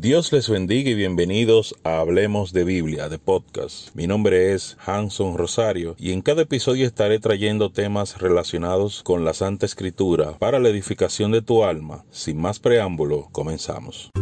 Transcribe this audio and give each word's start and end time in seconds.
Dios 0.00 0.32
les 0.32 0.48
bendiga 0.48 0.90
y 0.90 0.94
bienvenidos 0.94 1.74
a 1.82 1.98
Hablemos 1.98 2.52
de 2.52 2.62
Biblia, 2.62 3.08
de 3.08 3.18
podcast. 3.18 3.92
Mi 3.96 4.06
nombre 4.06 4.52
es 4.52 4.76
Hanson 4.86 5.36
Rosario 5.36 5.96
y 5.98 6.12
en 6.12 6.22
cada 6.22 6.42
episodio 6.42 6.86
estaré 6.86 7.18
trayendo 7.18 7.72
temas 7.72 8.16
relacionados 8.18 9.02
con 9.02 9.24
la 9.24 9.34
Santa 9.34 9.66
Escritura 9.66 10.38
para 10.38 10.60
la 10.60 10.68
edificación 10.68 11.32
de 11.32 11.42
tu 11.42 11.64
alma. 11.64 12.04
Sin 12.12 12.40
más 12.40 12.60
preámbulo, 12.60 13.28
comenzamos. 13.32 14.12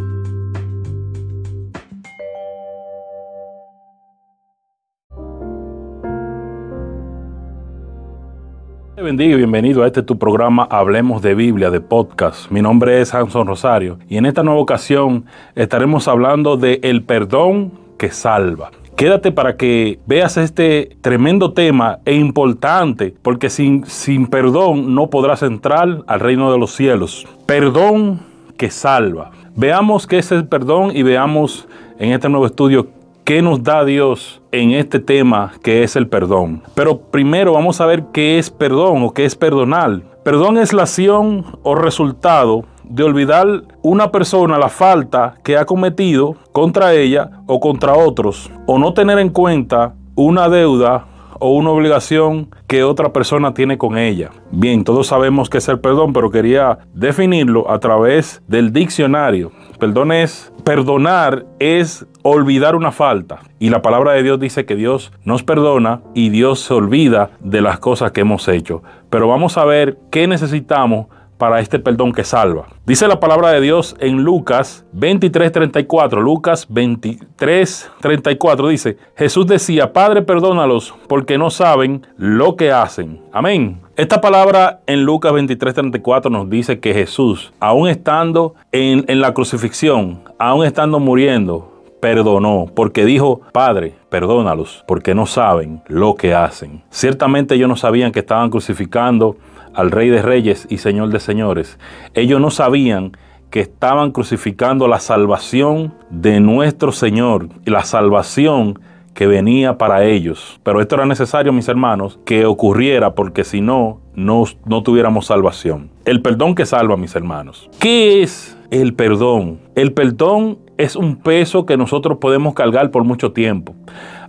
Bendiga 9.03 9.35
y 9.35 9.37
bienvenido 9.37 9.83
a 9.83 9.87
este 9.87 10.01
tu 10.01 10.17
programa 10.17 10.67
Hablemos 10.71 11.21
de 11.21 11.35
Biblia 11.35 11.69
de 11.69 11.79
podcast. 11.79 12.49
Mi 12.49 12.63
nombre 12.63 12.99
es 12.99 13.13
Hanson 13.13 13.45
Rosario 13.45 13.99
y 14.09 14.17
en 14.17 14.25
esta 14.25 14.41
nueva 14.41 14.59
ocasión 14.59 15.25
estaremos 15.53 16.07
hablando 16.07 16.57
de 16.57 16.79
el 16.81 17.03
perdón 17.03 17.73
que 17.99 18.09
salva. 18.09 18.71
Quédate 18.95 19.31
para 19.31 19.55
que 19.55 19.99
veas 20.07 20.37
este 20.37 20.97
tremendo 21.01 21.53
tema 21.53 21.99
e 22.05 22.15
importante, 22.15 23.13
porque 23.21 23.51
sin, 23.51 23.85
sin 23.85 24.25
perdón 24.25 24.95
no 24.95 25.11
podrás 25.11 25.43
entrar 25.43 26.03
al 26.07 26.19
reino 26.19 26.51
de 26.51 26.57
los 26.57 26.71
cielos. 26.71 27.27
Perdón 27.45 28.21
que 28.57 28.71
salva. 28.71 29.29
Veamos 29.55 30.07
qué 30.07 30.17
es 30.17 30.31
el 30.31 30.47
perdón 30.47 30.95
y 30.95 31.03
veamos 31.03 31.67
en 31.99 32.13
este 32.13 32.29
nuevo 32.29 32.47
estudio 32.47 32.87
qué 33.23 33.43
nos 33.43 33.61
da 33.61 33.85
Dios 33.85 34.41
en 34.59 34.71
este 34.71 34.99
tema 34.99 35.53
que 35.63 35.83
es 35.83 35.95
el 35.95 36.07
perdón. 36.07 36.63
Pero 36.75 36.99
primero 36.99 37.53
vamos 37.53 37.81
a 37.81 37.85
ver 37.85 38.05
qué 38.13 38.37
es 38.37 38.49
perdón 38.49 39.03
o 39.03 39.13
qué 39.13 39.25
es 39.25 39.35
perdonar. 39.35 40.01
Perdón 40.23 40.57
es 40.57 40.73
la 40.73 40.83
acción 40.83 41.45
o 41.63 41.75
resultado 41.75 42.65
de 42.83 43.03
olvidar 43.03 43.63
una 43.81 44.11
persona 44.11 44.57
la 44.57 44.69
falta 44.69 45.35
que 45.43 45.57
ha 45.57 45.65
cometido 45.65 46.35
contra 46.51 46.93
ella 46.93 47.29
o 47.45 47.59
contra 47.59 47.93
otros, 47.93 48.51
o 48.65 48.79
no 48.79 48.93
tener 48.93 49.19
en 49.19 49.29
cuenta 49.29 49.93
una 50.15 50.49
deuda 50.49 51.05
o 51.39 51.51
una 51.51 51.69
obligación 51.69 52.49
que 52.67 52.83
otra 52.83 53.13
persona 53.13 53.53
tiene 53.53 53.77
con 53.77 53.97
ella. 53.97 54.31
Bien, 54.51 54.83
todos 54.83 55.07
sabemos 55.07 55.49
qué 55.49 55.59
es 55.59 55.67
el 55.67 55.79
perdón, 55.79 56.13
pero 56.13 56.31
quería 56.31 56.79
definirlo 56.93 57.69
a 57.69 57.79
través 57.79 58.41
del 58.47 58.73
diccionario. 58.73 59.51
Perdón 59.79 60.11
es, 60.11 60.51
perdonar 60.63 61.45
es 61.59 62.05
olvidar 62.29 62.75
una 62.75 62.91
falta. 62.91 63.39
Y 63.59 63.69
la 63.69 63.81
palabra 63.81 64.13
de 64.13 64.23
Dios 64.23 64.39
dice 64.39 64.65
que 64.65 64.75
Dios 64.75 65.11
nos 65.23 65.43
perdona 65.43 66.01
y 66.13 66.29
Dios 66.29 66.59
se 66.59 66.73
olvida 66.73 67.31
de 67.39 67.61
las 67.61 67.79
cosas 67.79 68.11
que 68.11 68.21
hemos 68.21 68.47
hecho. 68.47 68.83
Pero 69.09 69.27
vamos 69.27 69.57
a 69.57 69.65
ver 69.65 69.97
qué 70.11 70.27
necesitamos 70.27 71.07
para 71.37 71.59
este 71.59 71.79
perdón 71.79 72.11
que 72.11 72.23
salva. 72.23 72.65
Dice 72.85 73.07
la 73.07 73.19
palabra 73.19 73.51
de 73.51 73.61
Dios 73.61 73.95
en 73.99 74.23
Lucas 74.23 74.85
23:34. 74.93 76.21
Lucas 76.21 76.67
23:34 76.69 78.67
dice, 78.69 78.97
Jesús 79.15 79.47
decía, 79.47 79.93
Padre, 79.93 80.21
perdónalos 80.23 80.93
porque 81.07 81.37
no 81.37 81.49
saben 81.49 82.05
lo 82.17 82.55
que 82.55 82.71
hacen. 82.71 83.21
Amén. 83.31 83.81
Esta 83.95 84.21
palabra 84.21 84.81
en 84.87 85.03
Lucas 85.03 85.33
23:34 85.33 86.29
nos 86.29 86.49
dice 86.49 86.79
que 86.79 86.93
Jesús, 86.93 87.53
aún 87.59 87.87
estando 87.87 88.55
en, 88.71 89.05
en 89.07 89.21
la 89.21 89.33
crucifixión, 89.33 90.19
aún 90.39 90.65
estando 90.65 90.99
muriendo, 90.99 91.76
perdonó, 91.99 92.67
porque 92.75 93.05
dijo, 93.05 93.41
Padre, 93.51 93.95
perdónalos, 94.09 94.83
porque 94.87 95.15
no 95.15 95.25
saben 95.25 95.81
lo 95.87 96.15
que 96.15 96.33
hacen. 96.33 96.83
Ciertamente 96.89 97.55
ellos 97.55 97.69
no 97.69 97.75
sabían 97.75 98.11
que 98.11 98.19
estaban 98.19 98.49
crucificando 98.49 99.37
al 99.73 99.91
Rey 99.91 100.09
de 100.09 100.21
Reyes 100.21 100.67
y 100.69 100.77
Señor 100.77 101.09
de 101.09 101.19
Señores. 101.19 101.79
Ellos 102.13 102.41
no 102.41 102.49
sabían 102.49 103.11
que 103.49 103.61
estaban 103.61 104.11
crucificando 104.11 104.87
la 104.87 104.99
salvación 104.99 105.93
de 106.09 106.39
nuestro 106.39 106.91
Señor 106.91 107.49
y 107.65 107.71
la 107.71 107.83
salvación 107.83 108.79
que 109.13 109.25
venía 109.25 109.79
para 109.79 110.05
ellos. 110.05 110.59
Pero 110.63 110.79
esto 110.79 110.95
era 110.95 111.05
necesario, 111.05 111.51
mis 111.51 111.67
hermanos, 111.67 112.19
que 112.23 112.45
ocurriera 112.45 113.15
porque 113.15 113.43
si 113.43 113.61
no, 113.61 113.99
no, 114.13 114.43
no 114.65 114.83
tuviéramos 114.83 115.25
salvación. 115.25 115.89
El 116.05 116.21
perdón 116.21 116.53
que 116.53 116.67
salva, 116.67 116.97
mis 116.97 117.15
hermanos. 117.15 117.69
¿Qué 117.79 118.21
es 118.21 118.55
el 118.69 118.93
perdón? 118.93 119.59
El 119.73 119.93
perdón 119.93 120.59
es 120.77 120.95
un 120.95 121.15
peso 121.15 121.65
que 121.65 121.77
nosotros 121.77 122.17
podemos 122.19 122.53
cargar 122.53 122.91
por 122.91 123.03
mucho 123.03 123.31
tiempo. 123.31 123.75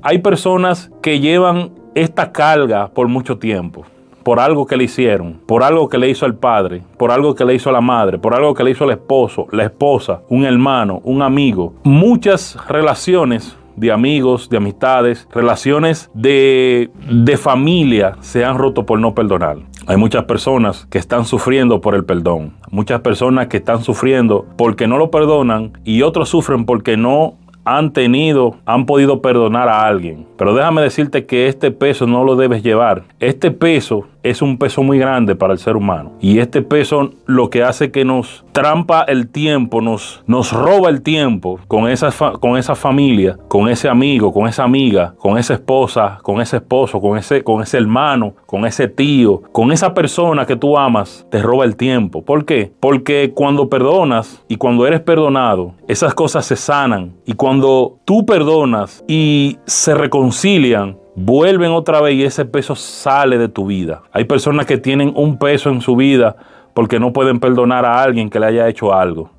Hay 0.02 0.18
personas 0.18 0.90
que 1.02 1.20
llevan 1.20 1.70
esta 1.94 2.32
carga 2.32 2.88
por 2.88 3.08
mucho 3.08 3.38
tiempo 3.38 3.84
por 4.28 4.40
algo 4.40 4.66
que 4.66 4.76
le 4.76 4.84
hicieron, 4.84 5.40
por 5.46 5.62
algo 5.62 5.88
que 5.88 5.96
le 5.96 6.10
hizo 6.10 6.26
el 6.26 6.34
padre, 6.34 6.82
por 6.98 7.10
algo 7.10 7.34
que 7.34 7.46
le 7.46 7.54
hizo 7.54 7.72
la 7.72 7.80
madre, 7.80 8.18
por 8.18 8.34
algo 8.34 8.52
que 8.52 8.62
le 8.62 8.72
hizo 8.72 8.84
el 8.84 8.90
esposo, 8.90 9.46
la 9.52 9.64
esposa, 9.64 10.20
un 10.28 10.44
hermano, 10.44 11.00
un 11.04 11.22
amigo. 11.22 11.72
Muchas 11.84 12.58
relaciones 12.68 13.56
de 13.78 13.92
amigos, 13.92 14.48
de 14.48 14.56
amistades, 14.56 15.28
relaciones 15.32 16.10
de, 16.14 16.90
de, 17.08 17.36
familia 17.36 18.16
se 18.20 18.44
han 18.44 18.58
roto 18.58 18.84
por 18.84 18.98
no 19.00 19.14
perdonar. 19.14 19.58
Hay 19.86 19.96
muchas 19.96 20.24
personas 20.24 20.86
que 20.90 20.98
están 20.98 21.24
sufriendo 21.24 21.80
por 21.80 21.94
el 21.94 22.04
perdón, 22.04 22.54
muchas 22.70 23.00
personas 23.00 23.46
que 23.46 23.56
están 23.58 23.82
sufriendo 23.82 24.46
porque 24.56 24.86
no 24.86 24.98
lo 24.98 25.10
perdonan 25.10 25.72
y 25.84 26.02
otros 26.02 26.28
sufren 26.28 26.66
porque 26.66 26.96
no 26.96 27.36
han 27.68 27.92
tenido, 27.92 28.56
han 28.64 28.86
podido 28.86 29.20
perdonar 29.20 29.68
a 29.68 29.86
alguien. 29.86 30.26
Pero 30.38 30.54
déjame 30.54 30.80
decirte 30.80 31.26
que 31.26 31.48
este 31.48 31.70
peso 31.70 32.06
no 32.06 32.24
lo 32.24 32.34
debes 32.34 32.62
llevar. 32.62 33.04
Este 33.20 33.50
peso 33.50 34.06
es 34.28 34.42
un 34.42 34.58
peso 34.58 34.82
muy 34.82 34.98
grande 34.98 35.34
para 35.34 35.52
el 35.52 35.58
ser 35.58 35.76
humano. 35.76 36.12
Y 36.20 36.38
este 36.38 36.62
peso 36.62 37.10
lo 37.26 37.50
que 37.50 37.62
hace 37.62 37.90
que 37.90 38.04
nos 38.04 38.44
trampa 38.52 39.02
el 39.02 39.28
tiempo, 39.28 39.80
nos, 39.80 40.22
nos 40.26 40.52
roba 40.52 40.90
el 40.90 41.02
tiempo 41.02 41.60
con 41.68 41.88
esa, 41.88 42.10
con 42.40 42.56
esa 42.56 42.74
familia, 42.74 43.36
con 43.48 43.68
ese 43.68 43.88
amigo, 43.88 44.32
con 44.32 44.48
esa 44.48 44.64
amiga, 44.64 45.14
con 45.18 45.38
esa 45.38 45.54
esposa, 45.54 46.18
con 46.22 46.40
ese 46.40 46.56
esposo, 46.56 47.00
con 47.00 47.16
ese, 47.16 47.42
con 47.44 47.62
ese 47.62 47.78
hermano, 47.78 48.34
con 48.46 48.66
ese 48.66 48.88
tío, 48.88 49.42
con 49.52 49.72
esa 49.72 49.94
persona 49.94 50.46
que 50.46 50.56
tú 50.56 50.76
amas, 50.76 51.26
te 51.30 51.40
roba 51.40 51.64
el 51.64 51.76
tiempo. 51.76 52.22
¿Por 52.22 52.44
qué? 52.44 52.72
Porque 52.80 53.32
cuando 53.34 53.68
perdonas 53.68 54.44
y 54.48 54.56
cuando 54.56 54.86
eres 54.86 55.00
perdonado, 55.00 55.74
esas 55.86 56.14
cosas 56.14 56.44
se 56.44 56.56
sanan. 56.56 57.14
Y 57.26 57.34
cuando 57.34 57.98
tú 58.04 58.26
perdonas 58.26 59.04
y 59.06 59.58
se 59.66 59.94
reconcilian, 59.94 60.96
vuelven 61.18 61.72
otra 61.72 62.00
vez 62.00 62.14
y 62.14 62.24
ese 62.24 62.44
peso 62.44 62.76
sale 62.76 63.38
de 63.38 63.48
tu 63.48 63.66
vida. 63.66 64.02
Hay 64.12 64.24
personas 64.24 64.66
que 64.66 64.78
tienen 64.78 65.12
un 65.16 65.38
peso 65.38 65.70
en 65.70 65.80
su 65.80 65.96
vida 65.96 66.36
porque 66.74 67.00
no 67.00 67.12
pueden 67.12 67.40
perdonar 67.40 67.84
a 67.84 68.00
alguien 68.02 68.30
que 68.30 68.38
le 68.38 68.46
haya 68.46 68.68
hecho 68.68 68.94
algo. 68.94 69.30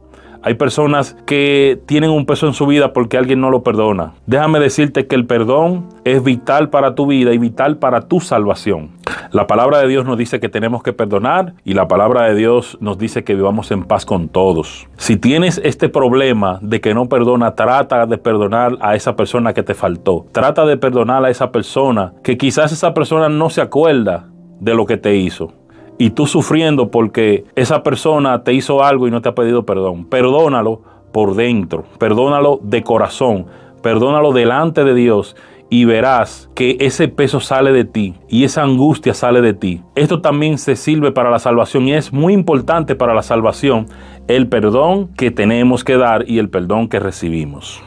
Hay 0.42 0.54
personas 0.54 1.18
que 1.26 1.82
tienen 1.86 2.12
un 2.12 2.26
peso 2.26 2.48
en 2.48 2.54
su 2.54 2.66
vida 2.66 2.94
porque 2.94 3.18
alguien 3.18 3.42
no 3.42 3.50
lo 3.50 3.62
perdona. 3.62 4.14
Déjame 4.26 4.60
decirte 4.60 5.06
que 5.06 5.16
el 5.16 5.26
perdón 5.26 5.90
es 6.06 6.24
vital 6.24 6.70
para 6.70 6.96
tu 6.96 7.08
vida 7.08 7.34
y 7.34 7.38
vital 7.38 7.78
para 7.78 8.08
tu 8.08 8.22
salvación. 8.22 8.92
La 9.32 9.48
palabra 9.48 9.80
de 9.80 9.88
Dios 9.90 10.06
nos 10.06 10.18
dice 10.18 10.40
que 10.40 10.48
tenemos 10.48 10.82
que 10.82 10.94
perdonar 10.94 11.54
y 11.66 11.74
la 11.74 11.90
palabra 11.90 12.24
de 12.24 12.36
Dios 12.36 12.78
nos 12.80 12.98
dice 12.98 13.26
que 13.26 13.36
vivamos 13.36 13.70
en 13.72 13.84
paz 13.84 14.06
con 14.06 14.30
todos. 14.30 14.88
Si 14.98 15.18
tienes 15.18 15.60
este 15.64 15.90
problema 15.90 16.60
de 16.62 16.80
que 16.80 16.94
no 16.94 17.10
perdona, 17.10 17.56
trata 17.56 18.06
de 18.06 18.18
perdonar 18.18 18.78
a 18.80 18.96
esa 18.96 19.18
persona 19.18 19.54
que 19.54 19.64
te 19.64 19.74
faltó. 19.74 20.26
Trata 20.32 20.66
de 20.66 20.78
perdonar 20.78 21.26
a 21.26 21.30
esa 21.30 21.52
persona 21.52 22.14
que 22.24 22.38
quizás 22.38 22.72
esa 22.72 22.94
persona 22.94 23.28
no 23.28 23.50
se 23.50 23.62
acuerda 23.62 24.30
de 24.62 24.74
lo 24.74 24.86
que 24.86 24.98
te 24.98 25.16
hizo 25.18 25.54
y 26.00 26.12
tú 26.12 26.26
sufriendo 26.26 26.90
porque 26.90 27.44
esa 27.56 27.84
persona 27.84 28.44
te 28.44 28.54
hizo 28.54 28.84
algo 28.84 29.08
y 29.08 29.12
no 29.12 29.22
te 29.22 29.30
ha 29.30 29.36
pedido 29.36 29.64
perdón. 29.64 30.06
Perdónalo 30.06 30.82
por 31.12 31.36
dentro, 31.36 31.84
perdónalo 32.00 32.60
de 32.64 32.82
corazón, 32.84 33.46
perdónalo 33.84 34.32
delante 34.32 34.84
de 34.86 34.96
Dios 34.96 35.36
y 35.70 35.84
verás 35.84 36.50
que 36.56 36.78
ese 36.80 37.09
peso 37.09 37.42
sale 37.42 37.74
de 37.74 37.84
ti 37.84 38.16
y 38.30 38.46
esa 38.46 38.64
angustia 38.64 39.14
sale 39.14 39.42
de 39.42 39.54
ti. 39.54 39.84
Esto 39.94 40.22
también 40.22 40.58
se 40.58 40.78
sirve 40.78 41.12
para 41.12 41.30
la 41.30 41.38
salvación 41.38 41.88
y 41.88 41.94
es 41.94 42.14
muy 42.14 42.34
importante 42.34 42.96
para 42.96 43.14
la 43.14 43.22
salvación 43.22 43.86
el 44.30 44.48
perdón 44.48 45.09
que 45.16 45.32
tenemos 45.32 45.84
que 45.84 45.98
dar 45.98 46.23
y 46.29 46.40
el 46.40 46.50
perdón 46.50 46.88
que 46.88 47.00
recibimos. 47.00 47.84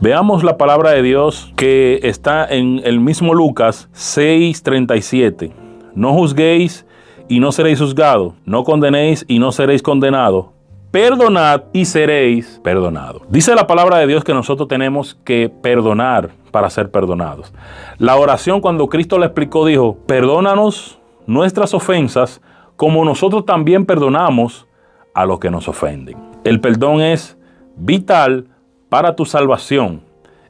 Veamos 0.00 0.44
la 0.44 0.56
palabra 0.56 0.90
de 0.90 1.02
Dios 1.02 1.52
que 1.56 1.98
está 2.04 2.46
en 2.46 2.82
el 2.84 3.00
mismo 3.00 3.34
Lucas 3.34 3.88
6:37. 3.94 5.52
No 5.94 6.12
juzguéis 6.12 6.86
y 7.28 7.40
no 7.40 7.52
seréis 7.52 7.80
juzgados. 7.80 8.34
No 8.44 8.64
condenéis 8.64 9.24
y 9.28 9.38
no 9.38 9.52
seréis 9.52 9.82
condenados. 9.82 10.46
Perdonad 10.90 11.64
y 11.72 11.86
seréis 11.86 12.60
perdonados. 12.62 13.22
Dice 13.28 13.54
la 13.54 13.66
palabra 13.66 13.98
de 13.98 14.06
Dios 14.06 14.22
que 14.22 14.32
nosotros 14.32 14.68
tenemos 14.68 15.18
que 15.24 15.48
perdonar 15.48 16.30
para 16.52 16.70
ser 16.70 16.90
perdonados. 16.90 17.52
La 17.98 18.16
oración 18.16 18.60
cuando 18.60 18.88
Cristo 18.88 19.18
la 19.18 19.26
explicó 19.26 19.66
dijo, 19.66 19.98
perdónanos 20.06 21.00
nuestras 21.26 21.74
ofensas 21.74 22.40
como 22.76 23.04
nosotros 23.04 23.44
también 23.44 23.86
perdonamos 23.86 24.66
a 25.14 25.26
los 25.26 25.40
que 25.40 25.50
nos 25.50 25.68
ofenden. 25.68 26.16
El 26.44 26.60
perdón 26.60 27.00
es 27.00 27.36
vital 27.76 28.46
para 28.88 29.16
tu 29.16 29.24
salvación. 29.24 30.02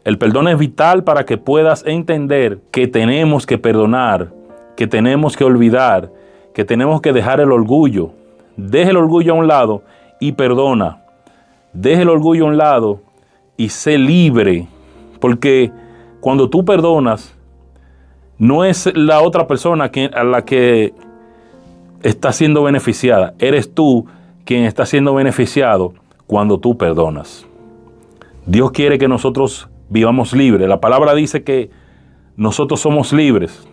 El 0.04 0.18
perdón 0.18 0.48
es 0.48 0.58
vital 0.58 1.04
para 1.04 1.24
que 1.24 1.38
puedas 1.38 1.86
entender 1.86 2.60
que 2.70 2.86
tenemos 2.86 3.46
que 3.46 3.56
perdonar 3.56 4.30
que 4.76 4.86
tenemos 4.86 5.36
que 5.36 5.44
olvidar, 5.44 6.10
que 6.54 6.64
tenemos 6.64 7.00
que 7.00 7.12
dejar 7.12 7.40
el 7.40 7.52
orgullo. 7.52 8.12
Deja 8.56 8.90
el 8.90 8.96
orgullo 8.96 9.32
a 9.32 9.36
un 9.36 9.48
lado 9.48 9.82
y 10.20 10.32
perdona. 10.32 11.02
deje 11.72 12.02
el 12.02 12.08
orgullo 12.08 12.44
a 12.44 12.48
un 12.48 12.56
lado 12.56 13.00
y 13.56 13.68
sé 13.68 13.98
libre, 13.98 14.68
porque 15.20 15.72
cuando 16.20 16.48
tú 16.48 16.64
perdonas, 16.64 17.34
no 18.38 18.64
es 18.64 18.90
la 18.94 19.20
otra 19.22 19.46
persona 19.46 19.90
a 20.14 20.24
la 20.24 20.44
que 20.44 20.94
está 22.02 22.32
siendo 22.32 22.62
beneficiada, 22.62 23.34
eres 23.38 23.72
tú 23.72 24.06
quien 24.44 24.64
está 24.64 24.86
siendo 24.86 25.14
beneficiado 25.14 25.94
cuando 26.26 26.58
tú 26.58 26.76
perdonas. 26.76 27.46
Dios 28.46 28.72
quiere 28.72 28.98
que 28.98 29.08
nosotros 29.08 29.68
vivamos 29.88 30.32
libres. 30.32 30.68
La 30.68 30.80
palabra 30.80 31.14
dice 31.14 31.42
que 31.42 31.70
nosotros 32.36 32.80
somos 32.80 33.12
libres. 33.12 33.66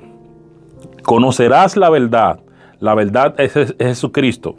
Conocerás 1.03 1.75
la 1.75 1.89
verdad. 1.89 2.39
La 2.81 2.95
verdad 2.95 3.39
es, 3.39 3.53
Jesucristo. 3.77 4.55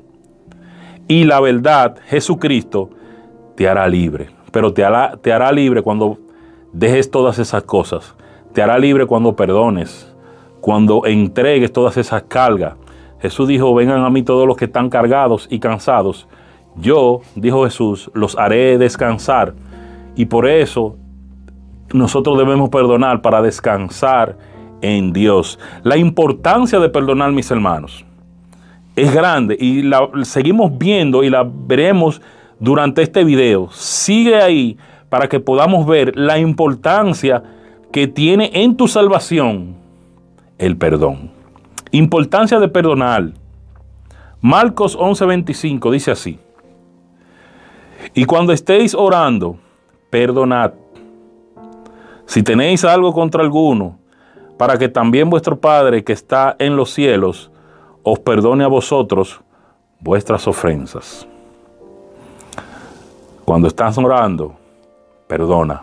Y 1.08 1.24
la 1.24 1.40
verdad, 1.40 1.96
Jesucristo, 2.06 2.88
te 3.56 3.68
hará 3.68 3.88
libre. 3.88 4.30
Pero 4.52 4.72
te 4.72 4.84
hará, 4.84 5.52
libre 5.52 5.82
cuando 5.82 6.18
dejes 6.72 7.10
todas 7.10 7.40
esas 7.40 7.64
cosas. 7.64 8.14
Te 8.52 8.62
hará 8.62 8.78
libre 8.78 9.06
cuando 9.06 9.34
perdones. 9.34 10.14
Cuando 10.60 11.04
entregues 11.04 11.72
todas 11.72 11.96
esas 11.96 12.22
cargas. 12.22 12.74
Jesús 13.20 13.48
dijo, 13.48 13.74
vengan 13.74 14.04
a 14.04 14.10
mí 14.10 14.22
todos 14.22 14.46
los 14.46 14.56
que 14.56 14.66
están 14.66 14.88
cargados 14.88 15.48
y 15.50 15.58
cansados. 15.58 16.28
Yo, 16.76 17.22
dijo 17.34 17.64
Jesús, 17.64 18.08
los 18.14 18.38
haré 18.38 18.78
descansar. 18.78 19.54
Y 20.14 20.26
por 20.26 20.46
eso 20.46 20.96
nosotros 21.92 22.38
debemos 22.38 22.70
perdonar 22.70 23.20
para 23.20 23.42
descansar 23.42 24.38
en 24.80 25.12
Dios. 25.12 25.58
La 25.82 25.96
importancia 25.96 26.78
de 26.78 26.88
perdonar, 26.88 27.32
mis 27.32 27.50
hermanos, 27.50 28.04
es 28.96 29.12
grande 29.12 29.56
y 29.58 29.82
la 29.82 30.08
seguimos 30.22 30.76
viendo 30.76 31.24
y 31.24 31.30
la 31.30 31.48
veremos 31.48 32.20
durante 32.58 33.02
este 33.02 33.24
video. 33.24 33.70
Sigue 33.72 34.36
ahí 34.36 34.76
para 35.08 35.28
que 35.28 35.40
podamos 35.40 35.86
ver 35.86 36.16
la 36.16 36.38
importancia 36.38 37.42
que 37.90 38.06
tiene 38.06 38.50
en 38.54 38.76
tu 38.76 38.88
salvación 38.88 39.74
el 40.58 40.76
perdón. 40.76 41.30
Importancia 41.90 42.58
de 42.58 42.68
perdonar. 42.68 43.32
Marcos 44.40 44.96
11:25 44.96 45.90
dice 45.90 46.10
así. 46.10 46.38
Y 48.14 48.24
cuando 48.24 48.52
estéis 48.52 48.94
orando, 48.94 49.56
perdonad 50.10 50.72
si 52.32 52.42
tenéis 52.42 52.82
algo 52.86 53.12
contra 53.12 53.42
alguno, 53.42 53.98
para 54.56 54.78
que 54.78 54.88
también 54.88 55.28
vuestro 55.28 55.60
Padre 55.60 56.02
que 56.02 56.14
está 56.14 56.56
en 56.58 56.76
los 56.76 56.90
cielos 56.90 57.51
os 58.02 58.18
perdone 58.18 58.64
a 58.64 58.68
vosotros 58.68 59.40
vuestras 60.00 60.46
ofensas. 60.48 61.26
Cuando 63.44 63.68
estás 63.68 63.96
orando, 63.98 64.54
perdona. 65.26 65.82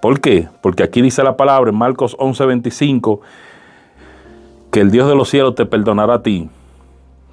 ¿Por 0.00 0.20
qué? 0.20 0.48
Porque 0.60 0.82
aquí 0.82 1.02
dice 1.02 1.22
la 1.22 1.36
palabra 1.36 1.70
en 1.70 1.76
Marcos 1.76 2.16
11:25 2.18 3.20
que 4.70 4.80
el 4.80 4.90
Dios 4.90 5.08
de 5.08 5.14
los 5.14 5.28
cielos 5.28 5.54
te 5.54 5.66
perdonará 5.66 6.14
a 6.14 6.22
ti 6.22 6.48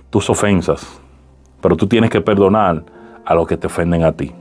tus 0.09 0.29
ofensas, 0.29 0.99
pero 1.61 1.75
tú 1.75 1.87
tienes 1.87 2.09
que 2.09 2.21
perdonar 2.21 2.83
a 3.25 3.35
los 3.35 3.47
que 3.47 3.57
te 3.57 3.67
ofenden 3.67 4.03
a 4.03 4.13
ti. 4.13 4.31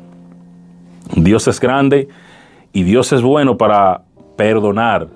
Dios 1.17 1.49
es 1.49 1.61
grande 1.61 2.09
y 2.73 2.83
Dios 2.83 3.13
es 3.13 3.23
bueno 3.23 3.57
para 3.57 4.03
perdonar. 4.37 5.09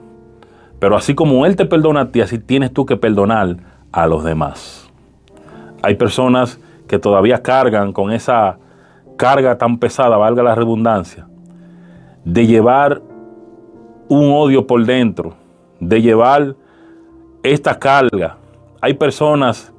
Pero 0.78 0.96
así 0.96 1.14
como 1.14 1.44
Él 1.46 1.56
te 1.56 1.64
perdona 1.64 2.02
a 2.02 2.10
ti, 2.10 2.20
así 2.20 2.38
tienes 2.38 2.72
tú 2.72 2.86
que 2.86 2.96
perdonar 2.96 3.56
a 3.92 4.06
los 4.06 4.24
demás. 4.24 4.90
Hay 5.82 5.94
personas 5.94 6.60
que 6.86 6.98
todavía 6.98 7.42
cargan 7.42 7.92
con 7.92 8.12
esa 8.12 8.58
carga 9.16 9.58
tan 9.58 9.78
pesada, 9.78 10.16
valga 10.16 10.42
la 10.42 10.54
redundancia, 10.54 11.26
de 12.24 12.46
llevar 12.46 13.02
un 14.08 14.30
odio 14.32 14.66
por 14.66 14.84
dentro, 14.84 15.34
de 15.80 16.00
llevar 16.00 16.54
esta 17.42 17.78
carga. 17.78 18.36
Hay 18.80 18.94
personas 18.94 19.72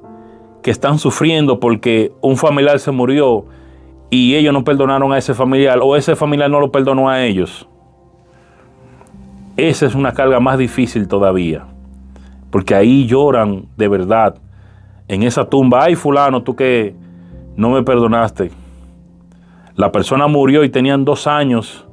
que 0.62 0.70
están 0.70 0.98
sufriendo 0.98 1.58
porque 1.58 2.12
un 2.20 2.36
familiar 2.36 2.78
se 2.78 2.90
murió 2.90 3.46
y 4.10 4.34
ellos 4.34 4.52
no 4.52 4.64
perdonaron 4.64 5.12
a 5.12 5.18
ese 5.18 5.34
familiar 5.34 5.78
o 5.82 5.96
ese 5.96 6.16
familiar 6.16 6.50
no 6.50 6.60
lo 6.60 6.70
perdonó 6.70 7.08
a 7.08 7.22
ellos. 7.22 7.66
Esa 9.56 9.86
es 9.86 9.94
una 9.94 10.12
carga 10.12 10.40
más 10.40 10.58
difícil 10.58 11.08
todavía, 11.08 11.64
porque 12.50 12.74
ahí 12.74 13.06
lloran 13.06 13.66
de 13.76 13.88
verdad. 13.88 14.36
En 15.08 15.22
esa 15.22 15.44
tumba, 15.48 15.84
ay 15.84 15.94
fulano, 15.94 16.42
tú 16.42 16.54
que 16.54 16.94
no 17.56 17.70
me 17.70 17.82
perdonaste. 17.82 18.50
La 19.74 19.92
persona 19.92 20.26
murió 20.26 20.64
y 20.64 20.68
tenían 20.68 21.04
dos 21.04 21.26
años, 21.26 21.86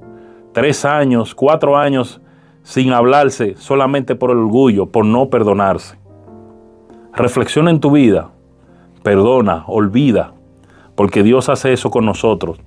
tres 0.54 0.86
años, 0.86 1.34
cuatro 1.34 1.78
años 1.78 2.22
sin 2.64 2.92
hablarse 2.92 3.56
solamente 3.56 4.16
por 4.16 4.32
el 4.32 4.38
orgullo, 4.38 4.88
por 4.88 5.06
no 5.06 5.30
perdonarse. 5.30 5.98
Reflexiona 7.14 7.72
en 7.72 7.80
tu 7.80 7.92
vida, 7.92 8.30
perdona, 9.04 9.64
olvida, 9.68 10.34
porque 10.96 11.24
Dios 11.24 11.48
hace 11.50 11.72
eso 11.72 11.90
con 11.90 12.06
nosotros. 12.06 12.60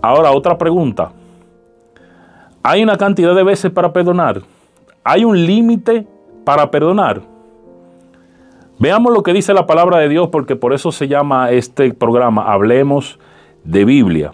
Ahora, 0.00 0.30
otra 0.30 0.56
pregunta. 0.56 1.12
¿Hay 2.62 2.82
una 2.82 2.96
cantidad 2.96 3.34
de 3.34 3.42
veces 3.42 3.72
para 3.72 3.92
perdonar? 3.92 4.42
¿Hay 5.02 5.24
un 5.24 5.44
límite 5.44 6.06
para 6.44 6.70
perdonar? 6.70 7.22
Veamos 8.78 9.12
lo 9.12 9.22
que 9.22 9.32
dice 9.32 9.54
la 9.54 9.66
palabra 9.66 9.98
de 9.98 10.08
Dios, 10.08 10.28
porque 10.30 10.56
por 10.56 10.72
eso 10.72 10.90
se 10.90 11.06
llama 11.06 11.50
este 11.50 11.94
programa 11.94 12.52
Hablemos 12.52 13.18
de 13.64 13.84
Biblia, 13.84 14.32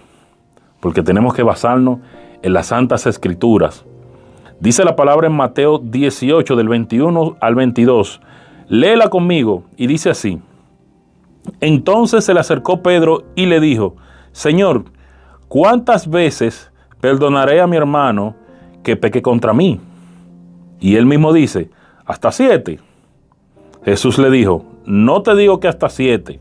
porque 0.80 1.02
tenemos 1.02 1.34
que 1.34 1.42
basarnos 1.42 1.98
en 2.42 2.52
las 2.52 2.68
santas 2.68 3.06
escrituras. 3.06 3.84
Dice 4.60 4.84
la 4.84 4.96
palabra 4.96 5.26
en 5.26 5.34
Mateo 5.34 5.78
18, 5.78 6.56
del 6.56 6.68
21 6.68 7.36
al 7.40 7.54
22. 7.54 8.20
Léela 8.68 9.08
conmigo 9.08 9.64
y 9.76 9.86
dice 9.86 10.10
así. 10.10 10.40
Entonces 11.60 12.24
se 12.24 12.34
le 12.34 12.40
acercó 12.40 12.82
Pedro 12.82 13.24
y 13.34 13.46
le 13.46 13.60
dijo, 13.60 13.96
Señor, 14.32 14.84
¿cuántas 15.48 16.08
veces 16.08 16.70
perdonaré 17.00 17.60
a 17.60 17.66
mi 17.66 17.76
hermano 17.76 18.34
que 18.82 18.96
peque 18.96 19.22
contra 19.22 19.52
mí? 19.52 19.80
Y 20.80 20.96
él 20.96 21.06
mismo 21.06 21.32
dice, 21.32 21.70
hasta 22.08 22.32
siete. 22.32 22.80
Jesús 23.84 24.18
le 24.18 24.30
dijo, 24.30 24.64
no 24.84 25.22
te 25.22 25.36
digo 25.36 25.60
que 25.60 25.68
hasta 25.68 25.88
siete, 25.88 26.40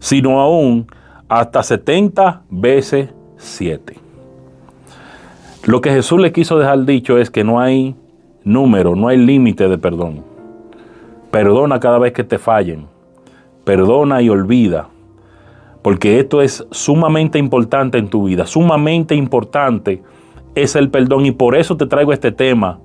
sino 0.00 0.40
aún 0.40 0.88
hasta 1.28 1.62
setenta 1.62 2.42
veces 2.50 3.10
siete. 3.36 3.96
Lo 5.64 5.80
que 5.80 5.90
Jesús 5.90 6.20
le 6.20 6.32
quiso 6.32 6.58
dejar 6.58 6.84
dicho 6.84 7.16
es 7.16 7.30
que 7.30 7.44
no 7.44 7.60
hay 7.60 7.94
número, 8.42 8.96
no 8.96 9.06
hay 9.06 9.18
límite 9.18 9.68
de 9.68 9.78
perdón. 9.78 10.24
Perdona 11.30 11.78
cada 11.78 12.00
vez 12.00 12.12
que 12.12 12.24
te 12.24 12.38
fallen 12.38 12.88
perdona 13.70 14.22
y 14.22 14.28
olvida, 14.28 14.88
porque 15.82 16.18
esto 16.18 16.42
es 16.42 16.66
sumamente 16.70 17.38
importante 17.38 17.98
en 17.98 18.08
tu 18.08 18.24
vida, 18.24 18.46
sumamente 18.46 19.14
importante 19.14 20.02
es 20.54 20.74
el 20.76 20.90
perdón 20.90 21.26
y 21.26 21.30
por 21.30 21.54
eso 21.54 21.76
te 21.76 21.86
traigo 21.86 22.12
este 22.12 22.32
tema, 22.32 22.80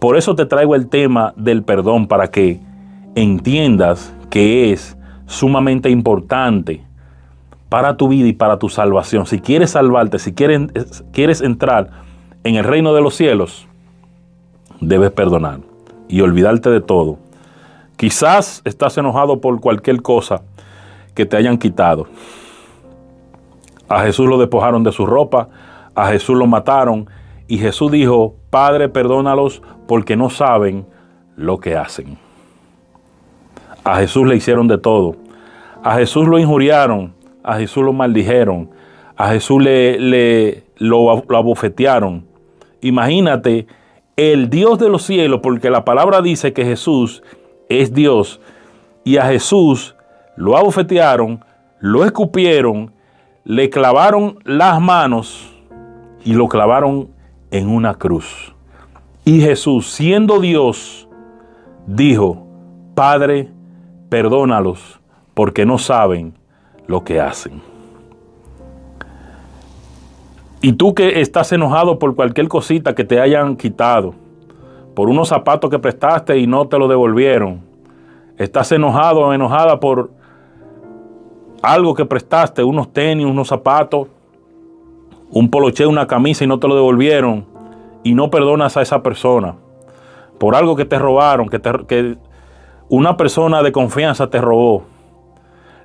por 0.00 0.16
eso 0.16 0.34
te 0.34 0.46
traigo 0.46 0.74
el 0.74 0.88
tema 0.88 1.32
del 1.36 1.62
perdón, 1.62 2.08
para 2.08 2.28
que 2.28 2.60
entiendas 3.14 4.12
que 4.28 4.72
es 4.72 4.96
sumamente 5.26 5.90
importante 5.90 6.82
para 7.68 7.96
tu 7.96 8.08
vida 8.08 8.26
y 8.26 8.32
para 8.32 8.58
tu 8.58 8.68
salvación. 8.68 9.26
Si 9.26 9.40
quieres 9.40 9.70
salvarte, 9.70 10.18
si 10.18 10.32
quieres, 10.32 11.04
quieres 11.12 11.40
entrar 11.40 11.90
en 12.42 12.56
el 12.56 12.64
reino 12.64 12.94
de 12.94 13.00
los 13.00 13.14
cielos, 13.14 13.68
debes 14.80 15.12
perdonar 15.12 15.60
y 16.08 16.20
olvidarte 16.22 16.70
de 16.70 16.80
todo 16.80 17.18
Quizás 18.00 18.62
estás 18.64 18.96
enojado 18.96 19.42
por 19.42 19.60
cualquier 19.60 20.00
cosa 20.00 20.40
que 21.14 21.26
te 21.26 21.36
hayan 21.36 21.58
quitado. 21.58 22.06
A 23.90 24.00
Jesús 24.00 24.26
lo 24.26 24.38
despojaron 24.38 24.82
de 24.82 24.90
su 24.90 25.04
ropa, 25.04 25.50
a 25.94 26.06
Jesús 26.06 26.34
lo 26.34 26.46
mataron 26.46 27.10
y 27.46 27.58
Jesús 27.58 27.92
dijo, 27.92 28.36
Padre, 28.48 28.88
perdónalos 28.88 29.60
porque 29.90 30.14
no 30.14 30.30
saben 30.30 30.86
lo 31.34 31.58
que 31.58 31.76
hacen. 31.76 32.16
A 33.82 33.96
Jesús 33.96 34.24
le 34.24 34.36
hicieron 34.36 34.68
de 34.68 34.78
todo. 34.78 35.16
A 35.82 35.96
Jesús 35.96 36.28
lo 36.28 36.38
injuriaron, 36.38 37.12
a 37.42 37.56
Jesús 37.56 37.82
lo 37.82 37.92
maldijeron, 37.92 38.70
a 39.16 39.30
Jesús 39.30 39.60
le, 39.60 40.62
lo 40.76 41.10
abofetearon. 41.10 42.24
Imagínate 42.80 43.66
el 44.14 44.48
Dios 44.48 44.78
de 44.78 44.90
los 44.90 45.02
cielos, 45.02 45.40
porque 45.42 45.70
la 45.70 45.84
palabra 45.84 46.22
dice 46.22 46.52
que 46.52 46.64
Jesús 46.64 47.24
es 47.68 47.92
Dios. 47.92 48.40
Y 49.02 49.16
a 49.16 49.24
Jesús 49.24 49.96
lo 50.36 50.56
abofetearon, 50.56 51.44
lo 51.80 52.04
escupieron, 52.04 52.92
le 53.42 53.70
clavaron 53.70 54.38
las 54.44 54.80
manos 54.80 55.52
y 56.24 56.34
lo 56.34 56.46
clavaron 56.46 57.08
en 57.50 57.68
una 57.68 57.94
cruz. 57.94 58.54
Y 59.30 59.40
Jesús, 59.40 59.92
siendo 59.92 60.40
Dios, 60.40 61.08
dijo, 61.86 62.48
Padre, 62.96 63.48
perdónalos 64.08 65.00
porque 65.34 65.64
no 65.64 65.78
saben 65.78 66.34
lo 66.88 67.04
que 67.04 67.20
hacen. 67.20 67.62
Y 70.60 70.72
tú 70.72 70.94
que 70.96 71.20
estás 71.20 71.52
enojado 71.52 71.96
por 71.96 72.16
cualquier 72.16 72.48
cosita 72.48 72.96
que 72.96 73.04
te 73.04 73.20
hayan 73.20 73.54
quitado, 73.54 74.14
por 74.96 75.08
unos 75.08 75.28
zapatos 75.28 75.70
que 75.70 75.78
prestaste 75.78 76.36
y 76.36 76.48
no 76.48 76.66
te 76.66 76.76
lo 76.76 76.88
devolvieron, 76.88 77.60
estás 78.36 78.72
enojado 78.72 79.20
o 79.20 79.32
enojada 79.32 79.78
por 79.78 80.10
algo 81.62 81.94
que 81.94 82.04
prestaste, 82.04 82.64
unos 82.64 82.92
tenis, 82.92 83.26
unos 83.26 83.46
zapatos, 83.46 84.08
un 85.30 85.48
poloche, 85.48 85.86
una 85.86 86.08
camisa 86.08 86.42
y 86.42 86.48
no 86.48 86.58
te 86.58 86.66
lo 86.66 86.74
devolvieron, 86.74 87.49
y 88.02 88.14
no 88.14 88.30
perdonas 88.30 88.76
a 88.76 88.82
esa 88.82 89.02
persona 89.02 89.56
por 90.40 90.56
algo 90.56 90.74
que 90.74 90.86
te 90.86 90.98
robaron, 90.98 91.50
que, 91.50 92.16
una 92.88 93.16
persona 93.18 93.62
de 93.62 93.72
confianza 93.72 94.30
te 94.30 94.40
robó. 94.40 94.84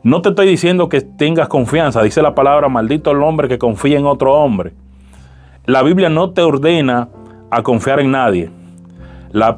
No 0.01 0.21
te 0.21 0.29
estoy 0.29 0.47
diciendo 0.47 0.87
que 0.87 1.01
tengas 1.01 1.49
confianza, 1.49 2.01
dice 2.01 2.21
la 2.21 2.33
palabra, 2.35 2.69
maldito 2.69 3.11
el 3.11 3.21
hombre 3.21 3.49
que 3.49 3.57
confía 3.59 3.99
en 3.99 4.05
otro 4.05 4.33
hombre. 4.33 4.73
La 5.65 5.83
Biblia 5.83 6.09
no 6.09 6.31
te 6.31 6.41
ordena 6.41 7.09
a 7.51 7.63
confiar 7.63 7.99
en 7.99 8.11
nadie, 8.11 8.49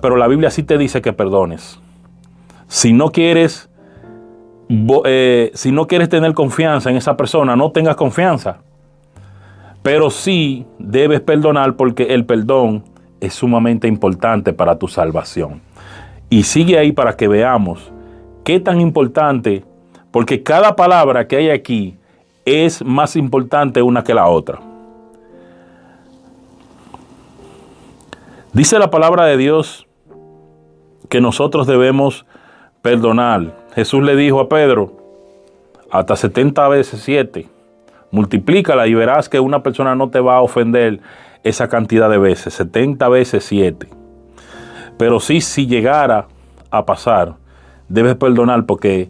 pero 0.02 0.16
la 0.16 0.28
Biblia 0.28 0.50
sí 0.50 0.64
te 0.64 0.80
dice 0.80 1.02
que 1.02 1.14
perdones. 1.14 1.80
Si 2.68 2.92
no 2.92 3.12
quieres, 3.12 3.70
eh, 5.06 5.52
si 5.54 5.72
no 5.72 5.86
quieres 5.86 6.10
tener 6.10 6.34
confianza 6.34 6.90
en 6.90 6.98
esa 6.98 7.16
persona, 7.16 7.56
no 7.56 7.72
tengas 7.72 7.96
confianza. 7.96 8.62
Pero 9.88 10.10
sí 10.10 10.65
debes 10.79 11.22
perdonar 11.22 11.77
porque 11.77 12.13
el 12.13 12.25
perdón 12.25 12.84
es 13.22 13.34
sumamente 13.36 13.88
importante 13.88 14.51
para 14.51 14.77
tu 14.77 14.89
salvación. 14.89 15.62
Y 16.29 16.44
sigue 16.44 16.77
ahí 16.77 16.91
para 16.91 17.15
que 17.15 17.29
veamos 17.29 17.89
qué 18.44 18.60
tan 18.60 18.82
importante, 18.82 19.63
porque 20.12 20.44
cada 20.44 20.75
palabra 20.75 21.25
que 21.25 21.38
hay 21.38 21.51
aquí 21.51 21.96
es 22.44 22.84
más 22.84 23.15
importante 23.15 23.82
una 23.82 24.03
que 24.03 24.13
la 24.13 24.27
otra. 24.27 24.60
Dice 28.51 28.79
la 28.79 28.91
palabra 28.91 29.24
de 29.24 29.38
Dios 29.38 29.88
que 31.08 31.22
nosotros 31.22 31.65
debemos 31.65 32.25
perdonar. 32.82 33.56
Jesús 33.74 34.03
le 34.03 34.17
dijo 34.17 34.41
a 34.41 34.50
Pedro, 34.50 34.91
hasta 35.89 36.17
70 36.17 36.67
veces 36.67 37.00
7, 37.06 37.48
multiplícala 38.12 38.88
y 38.88 38.94
verás 38.94 39.30
que 39.30 39.40
una 39.40 39.64
persona 39.64 39.96
no 39.96 40.10
te 40.10 40.20
va 40.20 40.38
a 40.38 40.42
ofender 40.42 41.00
esa 41.44 41.68
cantidad 41.68 42.10
de 42.10 42.18
veces, 42.18 42.54
70 42.54 43.08
veces 43.10 43.44
7. 43.46 43.88
Pero 44.98 45.20
sí, 45.20 45.42
si 45.42 45.68
llegara 45.68 46.28
a 46.72 46.86
pasar, 46.86 47.36
debes 47.88 48.16
perdonar 48.16 48.66
porque 48.66 49.10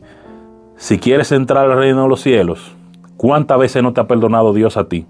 si 0.76 1.00
quieres 1.00 1.32
entrar 1.32 1.66
al 1.66 1.78
reino 1.78 2.04
de 2.04 2.10
los 2.10 2.22
cielos, 2.22 2.76
¿cuántas 3.16 3.58
veces 3.58 3.82
no 3.82 3.94
te 3.94 4.02
ha 4.02 4.08
perdonado 4.08 4.54
Dios 4.54 4.78
a 4.78 4.88
ti? 4.88 5.08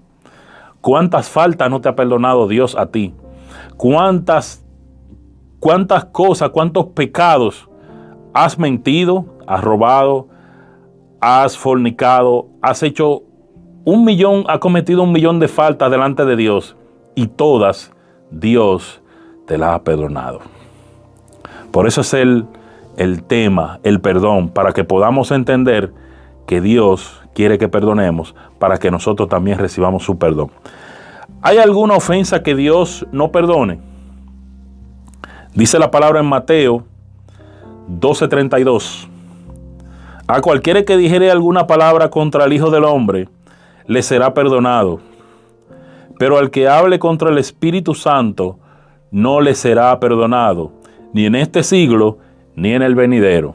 ¿Cuántas 0.80 1.28
faltas 1.28 1.68
no 1.70 1.80
te 1.80 1.88
ha 1.88 1.96
perdonado 1.96 2.46
Dios 2.46 2.76
a 2.76 2.86
ti? 2.86 3.12
¿Cuántas, 3.76 4.64
cuántas 5.58 6.06
cosas, 6.06 6.50
cuántos 6.50 6.86
pecados 6.86 7.68
has 8.32 8.58
mentido, 8.58 9.26
has 9.46 9.62
robado, 9.62 10.28
has 11.20 11.58
fornicado, 11.58 12.48
has 12.62 12.82
hecho 12.82 13.24
un 13.88 14.04
millón, 14.04 14.44
has 14.48 14.58
cometido 14.58 15.02
un 15.02 15.12
millón 15.12 15.40
de 15.40 15.48
faltas 15.48 15.90
delante 15.90 16.26
de 16.26 16.36
Dios 16.36 16.76
y 17.14 17.26
todas 17.26 17.90
Dios 18.30 19.00
te 19.46 19.56
las 19.56 19.70
ha 19.70 19.82
perdonado. 19.82 20.40
Por 21.70 21.86
eso 21.86 22.02
es 22.02 22.12
el, 22.12 22.44
el 22.98 23.22
tema, 23.22 23.80
el 23.84 24.02
perdón, 24.02 24.50
para 24.50 24.74
que 24.74 24.84
podamos 24.84 25.30
entender 25.30 25.94
que 26.46 26.60
Dios 26.60 27.22
quiere 27.34 27.56
que 27.56 27.68
perdonemos, 27.68 28.34
para 28.58 28.76
que 28.76 28.90
nosotros 28.90 29.26
también 29.30 29.56
recibamos 29.56 30.02
su 30.02 30.18
perdón. 30.18 30.50
¿Hay 31.40 31.56
alguna 31.56 31.94
ofensa 31.94 32.42
que 32.42 32.54
Dios 32.54 33.06
no 33.10 33.32
perdone? 33.32 33.80
Dice 35.54 35.78
la 35.78 35.90
palabra 35.90 36.20
en 36.20 36.26
Mateo 36.26 36.84
12:32. 37.88 39.08
A 40.26 40.42
cualquiera 40.42 40.82
que 40.82 40.98
dijere 40.98 41.30
alguna 41.30 41.66
palabra 41.66 42.10
contra 42.10 42.44
el 42.44 42.52
Hijo 42.52 42.70
del 42.70 42.84
Hombre, 42.84 43.30
le 43.88 44.02
será 44.02 44.32
perdonado. 44.32 45.00
Pero 46.18 46.38
al 46.38 46.50
que 46.50 46.68
hable 46.68 47.00
contra 47.00 47.30
el 47.30 47.38
Espíritu 47.38 47.94
Santo, 47.94 48.58
no 49.10 49.40
le 49.40 49.54
será 49.54 49.98
perdonado 49.98 50.72
ni 51.12 51.24
en 51.24 51.34
este 51.34 51.62
siglo, 51.62 52.18
ni 52.54 52.74
en 52.74 52.82
el 52.82 52.94
venidero. 52.94 53.54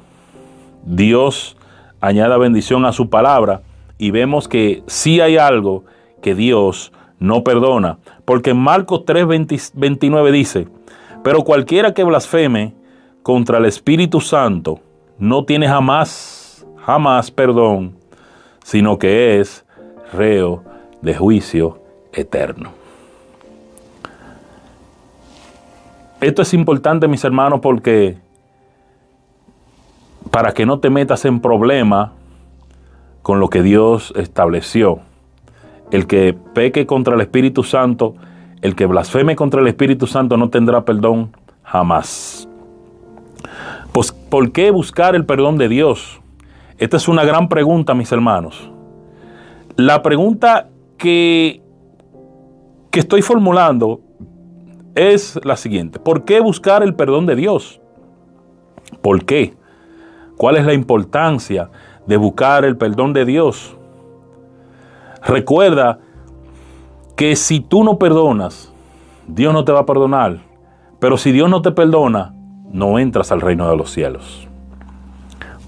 Dios 0.83 1.55
añada 2.01 2.37
bendición 2.37 2.85
a 2.85 2.91
su 2.91 3.09
palabra 3.09 3.61
y 3.97 4.11
vemos 4.11 4.47
que 4.47 4.83
sí 4.87 5.21
hay 5.21 5.37
algo 5.37 5.85
que 6.21 6.35
Dios 6.35 6.91
no 7.19 7.43
perdona, 7.43 7.99
porque 8.25 8.49
en 8.49 8.57
Marcos 8.57 9.05
3:29 9.05 10.31
dice, 10.31 10.67
pero 11.23 11.43
cualquiera 11.43 11.93
que 11.93 12.03
blasfeme 12.03 12.73
contra 13.21 13.59
el 13.59 13.65
Espíritu 13.65 14.19
Santo 14.19 14.79
no 15.17 15.45
tiene 15.45 15.67
jamás, 15.67 16.65
jamás 16.85 17.31
perdón, 17.31 17.95
sino 18.63 18.97
que 18.97 19.39
es 19.39 19.65
reo 20.13 20.63
de 21.01 21.15
juicio 21.15 21.79
eterno. 22.13 22.71
Esto 26.21 26.41
es 26.41 26.53
importante, 26.53 27.07
mis 27.09 27.23
hermanos, 27.25 27.59
porque 27.61 28.17
para 30.31 30.53
que 30.53 30.65
no 30.65 30.79
te 30.79 30.89
metas 30.89 31.25
en 31.25 31.41
problema 31.41 32.13
con 33.21 33.39
lo 33.39 33.49
que 33.49 33.61
Dios 33.61 34.13
estableció. 34.15 34.99
El 35.91 36.07
que 36.07 36.33
peque 36.33 36.85
contra 36.85 37.15
el 37.15 37.21
Espíritu 37.21 37.63
Santo, 37.63 38.15
el 38.61 38.75
que 38.75 38.85
blasfeme 38.85 39.35
contra 39.35 39.61
el 39.61 39.67
Espíritu 39.67 40.07
Santo 40.07 40.37
no 40.37 40.49
tendrá 40.49 40.85
perdón 40.85 41.35
jamás. 41.63 42.47
Pues, 43.91 44.11
¿por 44.11 44.51
qué 44.51 44.71
buscar 44.71 45.15
el 45.15 45.25
perdón 45.25 45.57
de 45.57 45.67
Dios? 45.67 46.19
Esta 46.79 46.97
es 46.97 47.07
una 47.07 47.23
gran 47.25 47.47
pregunta, 47.47 47.93
mis 47.93 48.11
hermanos. 48.11 48.72
La 49.75 50.03
pregunta 50.03 50.69
que, 50.97 51.63
que 52.91 52.99
estoy 52.99 53.21
formulando 53.21 54.01
es 54.93 55.39
la 55.43 55.57
siguiente. 55.57 55.99
¿Por 55.99 56.25
qué 56.25 56.39
buscar 56.41 56.83
el 56.83 56.93
perdón 56.93 57.25
de 57.25 57.35
Dios? 57.35 57.81
¿Por 59.01 59.25
qué? 59.25 59.55
¿Cuál 60.37 60.57
es 60.57 60.65
la 60.65 60.73
importancia 60.73 61.71
de 62.05 62.17
buscar 62.17 62.65
el 62.65 62.77
perdón 62.77 63.13
de 63.13 63.25
Dios? 63.25 63.75
Recuerda 65.23 65.99
que 67.15 67.35
si 67.35 67.59
tú 67.59 67.83
no 67.83 67.97
perdonas, 67.97 68.71
Dios 69.27 69.53
no 69.53 69.63
te 69.63 69.71
va 69.71 69.79
a 69.79 69.85
perdonar. 69.85 70.39
Pero 70.99 71.17
si 71.17 71.31
Dios 71.31 71.49
no 71.49 71.61
te 71.61 71.71
perdona, 71.71 72.33
no 72.71 72.99
entras 72.99 73.31
al 73.31 73.41
reino 73.41 73.69
de 73.69 73.77
los 73.77 73.91
cielos. 73.91 74.47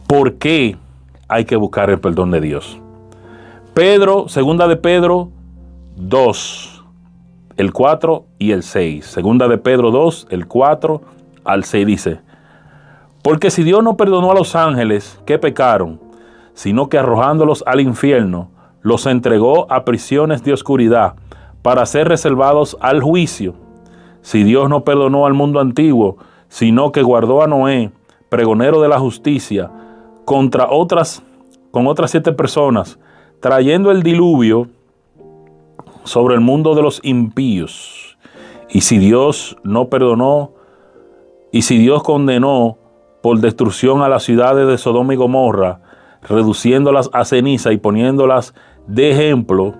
¿Por 0.07 0.35
qué 0.35 0.77
hay 1.27 1.45
que 1.45 1.55
buscar 1.55 1.89
el 1.89 1.99
perdón 1.99 2.31
de 2.31 2.41
Dios? 2.41 2.79
Pedro, 3.75 4.29
segunda 4.29 4.69
de 4.69 4.77
Pedro 4.77 5.31
2, 5.97 6.85
el 7.57 7.73
4 7.73 8.25
y 8.39 8.51
el 8.51 8.63
6. 8.63 9.05
Segunda 9.05 9.49
de 9.49 9.57
Pedro 9.57 9.91
2, 9.91 10.27
el 10.29 10.47
4 10.47 11.01
al 11.43 11.65
6 11.65 11.85
dice, 11.85 12.21
porque 13.21 13.51
si 13.51 13.63
Dios 13.63 13.83
no 13.83 13.97
perdonó 13.97 14.31
a 14.31 14.33
los 14.33 14.55
ángeles 14.55 15.19
que 15.25 15.39
pecaron, 15.39 15.99
sino 16.53 16.87
que 16.87 16.97
arrojándolos 16.97 17.65
al 17.67 17.81
infierno, 17.81 18.49
los 18.81 19.05
entregó 19.07 19.69
a 19.69 19.83
prisiones 19.83 20.41
de 20.41 20.53
oscuridad 20.53 21.15
para 21.61 21.85
ser 21.85 22.07
reservados 22.07 22.77
al 22.79 23.03
juicio. 23.03 23.55
Si 24.21 24.45
Dios 24.45 24.69
no 24.69 24.85
perdonó 24.85 25.25
al 25.25 25.33
mundo 25.33 25.59
antiguo, 25.59 26.15
sino 26.47 26.93
que 26.93 27.03
guardó 27.03 27.43
a 27.43 27.47
Noé, 27.47 27.91
pregonero 28.29 28.79
de 28.79 28.87
la 28.87 28.99
justicia, 28.99 29.69
contra 30.23 30.69
otras, 30.69 31.23
con 31.71 31.87
otras 31.87 32.11
siete 32.11 32.31
personas, 32.31 32.99
trayendo 33.39 33.91
el 33.91 34.03
diluvio 34.03 34.67
sobre 36.03 36.35
el 36.35 36.41
mundo 36.41 36.75
de 36.75 36.81
los 36.81 36.99
impíos. 37.03 38.17
Y 38.69 38.81
si 38.81 38.97
Dios 38.97 39.57
no 39.63 39.89
perdonó, 39.89 40.51
y 41.51 41.61
si 41.61 41.77
Dios 41.77 42.03
condenó 42.03 42.77
por 43.21 43.39
destrucción 43.39 44.01
a 44.01 44.09
las 44.09 44.23
ciudades 44.23 44.67
de 44.67 44.77
Sodoma 44.77 45.13
y 45.13 45.17
Gomorra, 45.17 45.79
reduciéndolas 46.21 47.09
a 47.13 47.23
ceniza 47.25 47.71
y 47.71 47.77
poniéndolas 47.77 48.53
de 48.87 49.11
ejemplo 49.11 49.73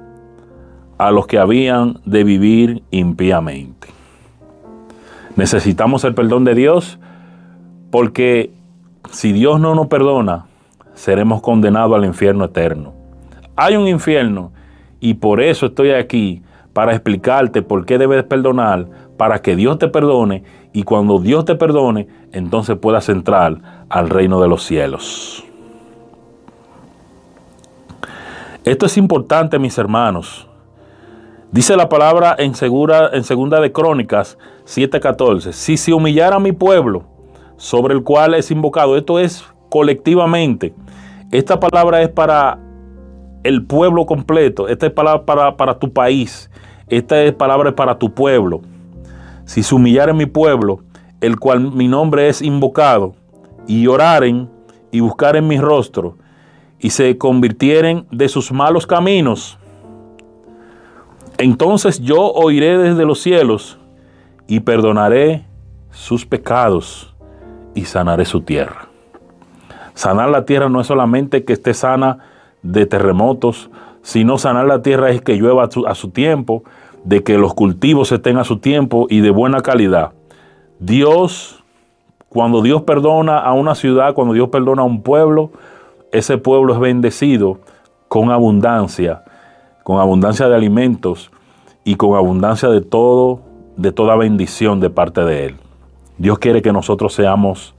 a 0.98 1.12
los 1.12 1.28
que 1.28 1.38
habían 1.38 2.00
de 2.06 2.24
vivir 2.24 2.84
impíamente. 2.92 3.90
Necesitamos 5.36 6.06
el 6.06 6.16
perdón 6.16 6.46
de 6.46 6.56
Dios 6.56 6.98
porque 7.92 8.52
si 9.12 9.34
Dios 9.34 9.60
no 9.60 9.76
nos 9.76 9.88
perdona, 9.88 10.46
seremos 10.94 11.42
condenados 11.42 11.98
al 11.98 12.06
infierno 12.06 12.46
eterno. 12.46 12.95
Hay 13.56 13.78
un 13.78 13.88
infierno 13.88 14.52
y 15.00 15.16
por 15.16 15.42
eso 15.42 15.68
estoy 15.68 15.92
aquí, 15.92 16.42
para 16.74 16.92
explicarte 16.92 17.62
por 17.62 17.86
qué 17.86 17.98
debes 17.98 18.24
perdonar, 18.26 18.86
para 19.16 19.42
que 19.42 19.56
Dios 19.56 19.80
te 19.80 19.88
perdone 19.88 20.44
y 20.74 20.84
cuando 20.84 21.20
Dios 21.20 21.46
te 21.46 21.56
perdone, 21.56 22.08
entonces 22.34 22.78
puedas 22.78 23.08
entrar 23.08 23.86
al 23.88 24.10
reino 24.10 24.42
de 24.42 24.50
los 24.50 24.64
cielos. 24.64 25.46
Esto 28.66 28.88
es 28.88 28.98
importante, 28.98 29.58
mis 29.58 29.78
hermanos. 29.78 30.50
Dice 31.52 31.78
la 31.78 31.88
palabra 31.88 32.36
en, 32.38 32.56
segura, 32.56 33.12
en 33.14 33.24
segunda 33.24 33.62
de 33.62 33.72
Crónicas 33.72 34.38
7:14, 34.66 35.54
si 35.54 35.78
se 35.78 35.94
humillara 35.94 36.40
mi 36.40 36.52
pueblo 36.52 37.04
sobre 37.56 37.94
el 37.94 38.04
cual 38.04 38.34
es 38.34 38.52
invocado, 38.52 38.98
esto 38.98 39.18
es 39.20 39.46
colectivamente, 39.70 40.74
esta 41.32 41.58
palabra 41.58 42.02
es 42.02 42.10
para 42.10 42.60
el 43.46 43.64
pueblo 43.64 44.08
completo, 44.08 44.68
esta 44.68 44.88
es 44.88 44.92
palabra 44.92 45.24
para, 45.24 45.56
para 45.56 45.78
tu 45.78 45.94
país, 45.94 46.50
esta 46.88 47.22
es 47.22 47.32
palabra 47.32 47.76
para 47.76 48.00
tu 48.00 48.12
pueblo. 48.12 48.62
Si 49.46 49.62
se 49.62 49.76
humillara 49.76 50.14
mi 50.14 50.26
pueblo, 50.26 50.80
el 51.22 51.38
cual 51.38 51.72
mi 51.72 51.88
nombre 51.88 52.28
es 52.28 52.42
invocado, 52.42 53.14
y 53.68 53.86
oraren 53.86 54.50
y 54.92 55.00
buscaren 55.00 55.48
mi 55.48 55.60
rostro, 55.60 56.18
y 56.80 56.90
se 56.90 57.20
convirtieren 57.20 58.08
de 58.10 58.30
sus 58.30 58.52
malos 58.52 58.88
caminos, 58.88 59.60
entonces 61.38 62.02
yo 62.02 62.32
oiré 62.32 62.80
desde 62.80 63.06
los 63.06 63.22
cielos 63.22 63.78
y 64.48 64.62
perdonaré 64.62 65.46
sus 65.92 66.26
pecados 66.26 67.14
y 67.76 67.86
sanaré 67.86 68.26
su 68.26 68.42
tierra. 68.42 68.88
Sanar 69.94 70.30
la 70.30 70.46
tierra 70.46 70.68
no 70.68 70.82
es 70.82 70.88
solamente 70.88 71.46
que 71.46 71.54
esté 71.54 71.76
sana 71.76 72.35
de 72.66 72.86
terremotos, 72.86 73.70
sino 74.02 74.38
sanar 74.38 74.66
la 74.66 74.82
tierra 74.82 75.12
es 75.12 75.22
que 75.22 75.36
llueva 75.36 75.70
a 75.88 75.96
su, 75.96 76.10
tiempo, 76.10 76.64
de 77.04 77.24
que 77.24 77.38
los 77.38 77.54
cultivos 77.54 78.12
estén 78.12 78.38
a 78.38 78.44
su 78.44 78.58
tiempo 78.58 79.08
y 79.10 79.22
de 79.22 79.30
buena 79.30 79.62
calidad. 79.62 80.12
Dios, 80.80 81.64
cuando 82.30 82.62
Dios 82.62 82.82
perdona 82.84 83.40
a 83.40 83.54
una 83.54 83.76
ciudad, 83.76 84.14
cuando 84.14 84.34
Dios 84.34 84.50
perdona 84.50 84.82
a 84.82 84.86
un 84.86 85.02
pueblo, 85.02 85.52
ese 86.12 86.38
pueblo 86.38 86.74
es 86.74 86.80
bendecido 86.80 87.60
con 88.08 88.32
abundancia 88.32 89.24
con 89.86 90.00
abundancia 90.00 90.50
de 90.50 90.56
alimentos 90.56 91.30
y 91.84 91.94
con 91.94 92.16
abundancia 92.16 92.70
de 92.70 92.82
todo, 92.82 93.42
de 93.78 93.92
toda 93.92 94.16
bendición 94.16 94.80
de 94.80 94.90
parte 94.90 95.24
de 95.24 95.46
Él. 95.46 95.58
Dios 96.18 96.40
quiere 96.40 96.64
que 96.64 96.74
nosotros 96.74 97.14
seamos 97.14 97.76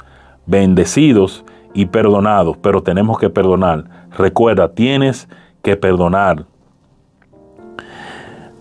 bendecidos 0.47 1.45
y 1.77 1.85
perdonados, 1.85 2.57
pero 2.57 2.83
tenemos 2.83 3.19
que 3.19 3.29
perdonar. 3.29 3.85
Recuerda, 4.17 4.73
tienes 4.73 5.29
que 5.63 5.77
perdonar. 5.77 6.47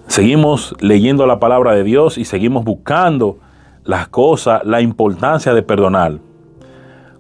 Seguimos 0.08 0.76
leyendo 0.82 1.26
la 1.26 1.40
palabra 1.40 1.72
de 1.72 1.84
Dios 1.84 2.18
y 2.18 2.26
seguimos 2.26 2.66
buscando 2.66 3.38
las 3.86 4.10
cosas, 4.10 4.66
la 4.66 4.82
importancia 4.82 5.54
de 5.54 5.64
perdonar. 5.64 6.20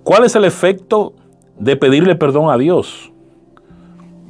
¿Cuál 0.04 0.26
es 0.26 0.36
el 0.36 0.44
efecto 0.44 1.14
de 1.58 1.78
pedirle 1.78 2.16
perdón 2.16 2.52
a 2.52 2.58
Dios? 2.58 3.14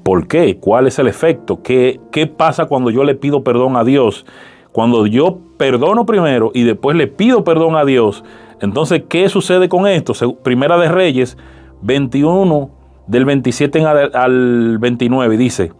¿Por 0.04 0.28
qué? 0.28 0.60
¿Cuál 0.60 0.86
es 0.86 1.00
el 1.00 1.08
efecto? 1.08 1.64
¿Qué, 1.64 2.00
¿Qué 2.12 2.28
pasa 2.28 2.66
cuando 2.66 2.92
yo 2.92 3.04
le 3.04 3.16
pido 3.16 3.44
perdón 3.44 3.76
a 3.76 3.84
Dios? 3.84 4.24
Cuando 4.72 5.08
yo 5.08 5.40
perdono 5.58 6.06
primero 6.06 6.52
y 6.54 6.62
después 6.62 6.96
le 6.96 7.08
pido 7.08 7.44
perdón 7.44 7.76
a 7.76 7.86
Dios, 7.86 8.24
entonces, 8.60 9.04
¿qué 9.10 9.28
sucede 9.30 9.68
con 9.68 9.88
esto? 9.88 10.14
Primera 10.44 10.78
de 10.78 10.90
Reyes 10.90 11.38
21, 11.86 12.70
del 13.08 13.26
27 13.26 13.86
al 13.86 14.78
29, 14.80 15.38
dice, 15.38 15.72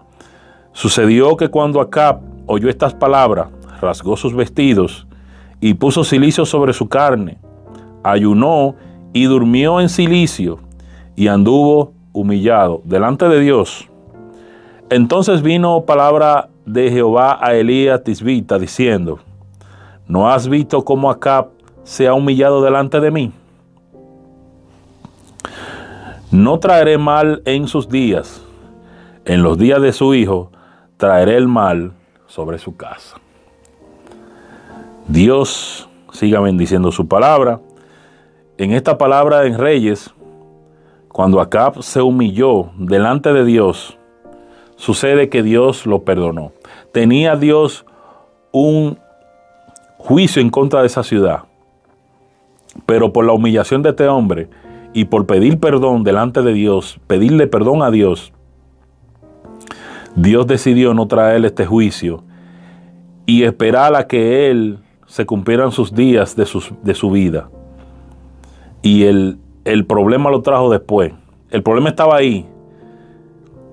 sucedió 0.72 1.36
que 1.36 1.50
cuando 1.50 1.82
Acab 1.82 2.22
oyó 2.46 2.70
estas 2.70 2.94
palabras, 2.94 3.48
rasgó 3.82 4.16
sus 4.16 4.36
vestidos 4.36 5.08
y 5.60 5.74
puso 5.74 6.04
silicio 6.04 6.46
sobre 6.46 6.74
su 6.74 6.88
carne, 6.88 7.40
ayunó 8.04 8.76
y 9.14 9.26
durmió 9.26 9.82
en 9.82 9.90
silicio 9.90 10.60
y 11.16 11.28
anduvo 11.28 11.94
humillado 12.14 12.82
delante 12.86 13.28
de 13.28 13.40
Dios 13.40 13.90
entonces 14.92 15.42
vino 15.42 15.82
palabra 15.82 16.50
de 16.64 16.92
Jehová 16.92 17.40
a 17.42 17.56
Elías 17.56 18.04
Tisbita 18.04 18.60
diciendo, 18.60 19.18
¿no 20.08 20.30
has 20.30 20.48
visto 20.48 20.86
cómo 20.86 21.10
Acab 21.10 21.50
se 21.84 22.08
ha 22.08 22.14
humillado 22.14 22.62
delante 22.62 23.00
de 23.00 23.10
mí? 23.10 23.32
No 26.36 26.60
traeré 26.60 26.98
mal 26.98 27.42
en 27.46 27.68
sus 27.68 27.88
días, 27.88 28.44
en 29.24 29.42
los 29.42 29.58
días 29.58 29.82
de 29.82 29.94
su 29.94 30.14
hijo 30.14 30.52
traeré 30.98 31.38
el 31.38 31.48
mal 31.48 31.94
sobre 32.28 32.60
su 32.60 32.76
casa. 32.76 33.16
Dios 35.08 35.88
siga 36.12 36.42
bendiciendo 36.42 36.92
su 36.92 37.08
palabra. 37.08 37.62
En 38.58 38.74
esta 38.74 38.98
palabra 38.98 39.46
en 39.46 39.58
Reyes, 39.58 40.14
cuando 41.08 41.40
Acab 41.40 41.82
se 41.82 42.02
humilló 42.02 42.72
delante 42.78 43.32
de 43.32 43.46
Dios, 43.46 43.98
Sucede 44.76 45.30
que 45.30 45.42
Dios 45.42 45.86
lo 45.86 46.04
perdonó. 46.04 46.52
Tenía 46.92 47.36
Dios 47.38 47.86
un 48.52 49.00
juicio 49.98 50.42
en 50.42 50.50
contra 50.50 50.82
de 50.82 50.88
esa 50.88 51.02
ciudad. 51.04 51.44
Pero 52.86 53.14
por 53.14 53.26
la 53.26 53.32
humillación 53.32 53.82
de 53.82 53.92
este 53.92 54.08
hombre 54.08 54.50
y 54.96 55.04
por 55.04 55.26
pedir 55.26 55.60
perdón 55.60 56.06
delante 56.06 56.42
de 56.42 56.54
Dios, 56.54 57.02
pedirle 57.06 57.48
perdón 57.48 57.84
a 57.84 57.92
Dios, 57.92 58.32
Dios 60.16 60.48
decidió 60.48 60.94
no 60.94 61.06
traer 61.06 61.44
este 61.44 61.66
juicio 61.66 62.24
y 63.26 63.44
esperar 63.44 63.94
a 63.98 64.08
que 64.08 64.50
Él 64.50 64.80
se 65.06 65.26
cumplieran 65.26 65.74
sus 65.74 65.94
días 65.94 66.38
de, 66.38 66.48
de 66.82 66.94
su 66.96 67.12
vida. 67.12 67.50
Y 68.84 69.04
el, 69.04 69.38
el 69.66 69.86
problema 69.86 70.30
lo 70.30 70.42
trajo 70.42 70.72
después. 70.72 71.12
El 71.52 71.62
problema 71.62 71.90
estaba 71.90 72.16
ahí, 72.16 72.48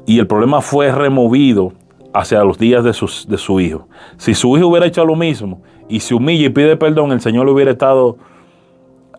y 0.05 0.19
el 0.19 0.27
problema 0.27 0.61
fue 0.61 0.91
removido 0.91 1.73
hacia 2.13 2.43
los 2.43 2.59
días 2.59 2.83
de, 2.83 2.91
de 2.91 3.39
su 3.39 3.61
hijo. 3.61 3.87
Si 4.17 4.35
su 4.35 4.57
hijo 4.57 4.67
hubiera 4.67 4.87
hecho 4.87 5.05
lo 5.05 5.15
mismo 5.15 5.63
y 5.89 6.01
se 6.01 6.17
humilla 6.17 6.47
y 6.47 6.51
pide 6.51 6.77
perdón, 6.77 7.13
el 7.13 7.21
Señor 7.21 7.47
le 7.47 7.53
hubiera 7.53 7.71
estado 7.71 8.17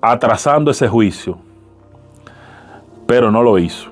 atrasando 0.02 0.70
ese 0.70 0.90
juicio. 0.90 1.38
Pero 3.06 3.32
no 3.32 3.44
lo 3.44 3.60
hizo. 3.60 3.90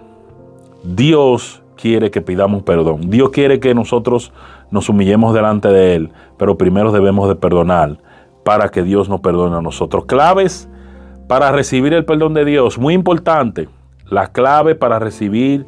Dios 0.84 1.62
quiere 1.76 2.12
que 2.12 2.22
pidamos 2.22 2.64
perdón. 2.64 3.10
Dios 3.10 3.30
quiere 3.30 3.60
que 3.60 3.76
nosotros 3.76 4.32
nos 4.70 4.90
humillemos 4.90 5.34
delante 5.34 5.68
de 5.68 5.96
Él, 5.96 6.12
pero 6.38 6.58
primero 6.58 6.92
debemos 6.92 7.28
de 7.28 7.36
perdonar 7.36 7.98
para 8.44 8.70
que 8.70 8.84
Dios 8.84 9.10
nos 9.10 9.22
perdone 9.22 9.58
a 9.58 9.62
nosotros. 9.62 10.06
Claves 10.06 10.70
para 11.28 11.52
recibir 11.52 11.94
el 11.94 12.06
perdón 12.06 12.34
de 12.34 12.46
Dios, 12.46 12.78
muy 12.78 12.94
importante. 12.94 13.70
La 14.10 14.28
clave 14.28 14.76
para 14.76 15.00
recibir 15.00 15.66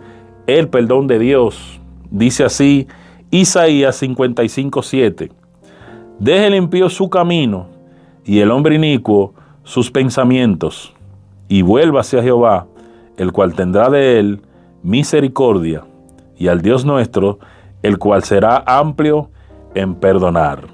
el 0.48 0.68
perdón 0.68 1.08
de 1.08 1.20
Dios. 1.20 1.80
Dice 2.10 2.44
así 2.44 2.88
Isaías 3.32 4.02
55:7. 4.02 5.32
Deje 6.20 6.48
el 6.48 6.56
impío 6.56 6.90
su 6.90 7.10
camino 7.10 7.68
y 8.26 8.40
el 8.40 8.52
hombre 8.52 8.76
inicuo 8.76 9.34
sus 9.64 9.90
pensamientos, 9.90 10.94
y 11.48 11.62
vuelva 11.62 12.02
hacia 12.02 12.22
Jehová, 12.22 12.68
el 13.18 13.32
cual 13.32 13.54
tendrá 13.54 13.90
de 13.90 14.20
él 14.20 14.42
misericordia, 14.82 15.84
y 16.38 16.48
al 16.48 16.62
Dios 16.62 16.86
nuestro, 16.86 17.40
el 17.82 17.98
cual 17.98 18.24
será 18.24 18.64
amplio 18.66 19.30
en 19.76 19.96
perdonar. 19.96 20.68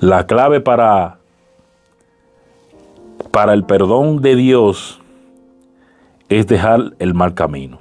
La 0.00 0.26
clave 0.26 0.60
para, 0.60 1.18
para 3.30 3.52
el 3.52 3.64
perdón 3.64 4.20
de 4.20 4.34
Dios 4.34 5.00
es 6.28 6.46
dejar 6.46 6.94
el 6.98 7.14
mal 7.14 7.34
camino. 7.34 7.80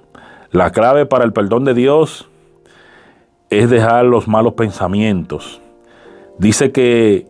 La 0.51 0.71
clave 0.71 1.05
para 1.05 1.23
el 1.23 1.33
perdón 1.33 1.63
de 1.63 1.73
Dios 1.73 2.29
es 3.49 3.69
dejar 3.69 4.05
los 4.05 4.27
malos 4.27 4.53
pensamientos. 4.53 5.61
Dice 6.37 6.71
que 6.71 7.27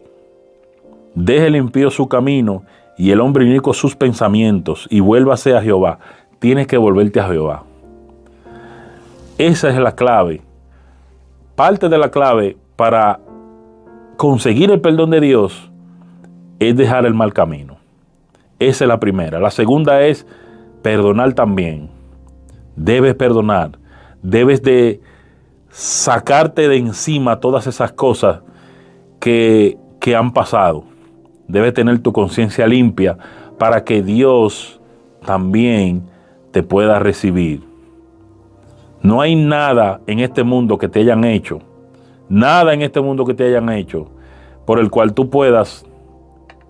deje 1.15 1.47
el 1.47 1.55
impío 1.55 1.89
su 1.91 2.07
camino 2.07 2.63
y 2.97 3.12
el 3.12 3.21
hombre 3.21 3.45
inico 3.45 3.73
sus 3.73 3.95
pensamientos 3.95 4.88
y 4.89 4.99
vuélvase 4.99 5.56
a 5.56 5.62
Jehová. 5.62 5.99
Tienes 6.39 6.67
que 6.67 6.77
volverte 6.77 7.19
a 7.19 7.27
Jehová. 7.27 7.63
Esa 9.38 9.69
es 9.69 9.77
la 9.77 9.95
clave. 9.95 10.41
Parte 11.56 11.89
de 11.89 11.97
la 11.97 12.10
clave 12.10 12.58
para 12.75 13.19
conseguir 14.17 14.71
el 14.71 14.82
perdón 14.82 15.12
de 15.12 15.19
Dios 15.19 15.71
es 16.60 16.75
dejar 16.75 17.06
el 17.06 17.13
mal 17.13 17.34
camino. 17.34 17.77
Esa 18.60 18.84
es 18.84 18.88
la 18.88 18.99
primera. 18.99 19.39
La 19.39 19.49
segunda 19.49 20.04
es 20.04 20.27
perdonar 20.84 21.34
también. 21.34 21.89
Debes 22.75 23.15
perdonar. 23.15 23.80
Debes 24.21 24.62
de 24.62 25.01
sacarte 25.69 26.67
de 26.67 26.77
encima 26.77 27.39
todas 27.39 27.65
esas 27.65 27.91
cosas 27.91 28.41
que, 29.19 29.77
que 29.99 30.15
han 30.15 30.34
pasado. 30.34 30.90
Debes 31.52 31.74
tener 31.74 32.00
tu 32.00 32.14
conciencia 32.14 32.66
limpia 32.66 33.18
para 33.58 33.84
que 33.84 34.02
Dios 34.02 34.80
también 35.26 36.04
te 36.52 36.64
pueda 36.64 36.98
recibir. 36.98 37.62
No 39.02 39.20
hay 39.20 39.36
nada 39.36 40.00
en 40.08 40.20
este 40.20 40.44
mundo 40.44 40.78
que 40.78 40.88
te 40.88 41.00
hayan 41.02 41.26
hecho, 41.26 41.60
nada 42.30 42.74
en 42.74 42.82
este 42.82 43.02
mundo 43.02 43.26
que 43.26 43.34
te 43.34 43.44
hayan 43.44 43.68
hecho, 43.70 44.08
por 44.66 44.80
el 44.80 44.90
cual 44.90 45.14
tú 45.14 45.30
puedas 45.30 45.86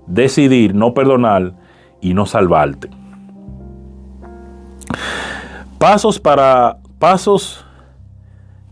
decidir 0.08 0.74
no 0.74 0.96
perdonar 0.96 1.54
y 2.02 2.15
no 2.15 2.26
salvarte. 2.26 2.89
Pasos 5.78 6.20
para 6.20 6.78
pasos 6.98 7.63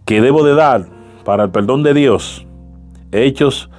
que 0.05 0.21
debo 0.21 0.43
de 0.43 0.55
dar 0.55 0.87
para 1.23 1.43
el 1.43 1.51
perdón 1.51 1.83
de 1.83 1.93
Dios. 1.93 2.47
Hechos 3.11 3.69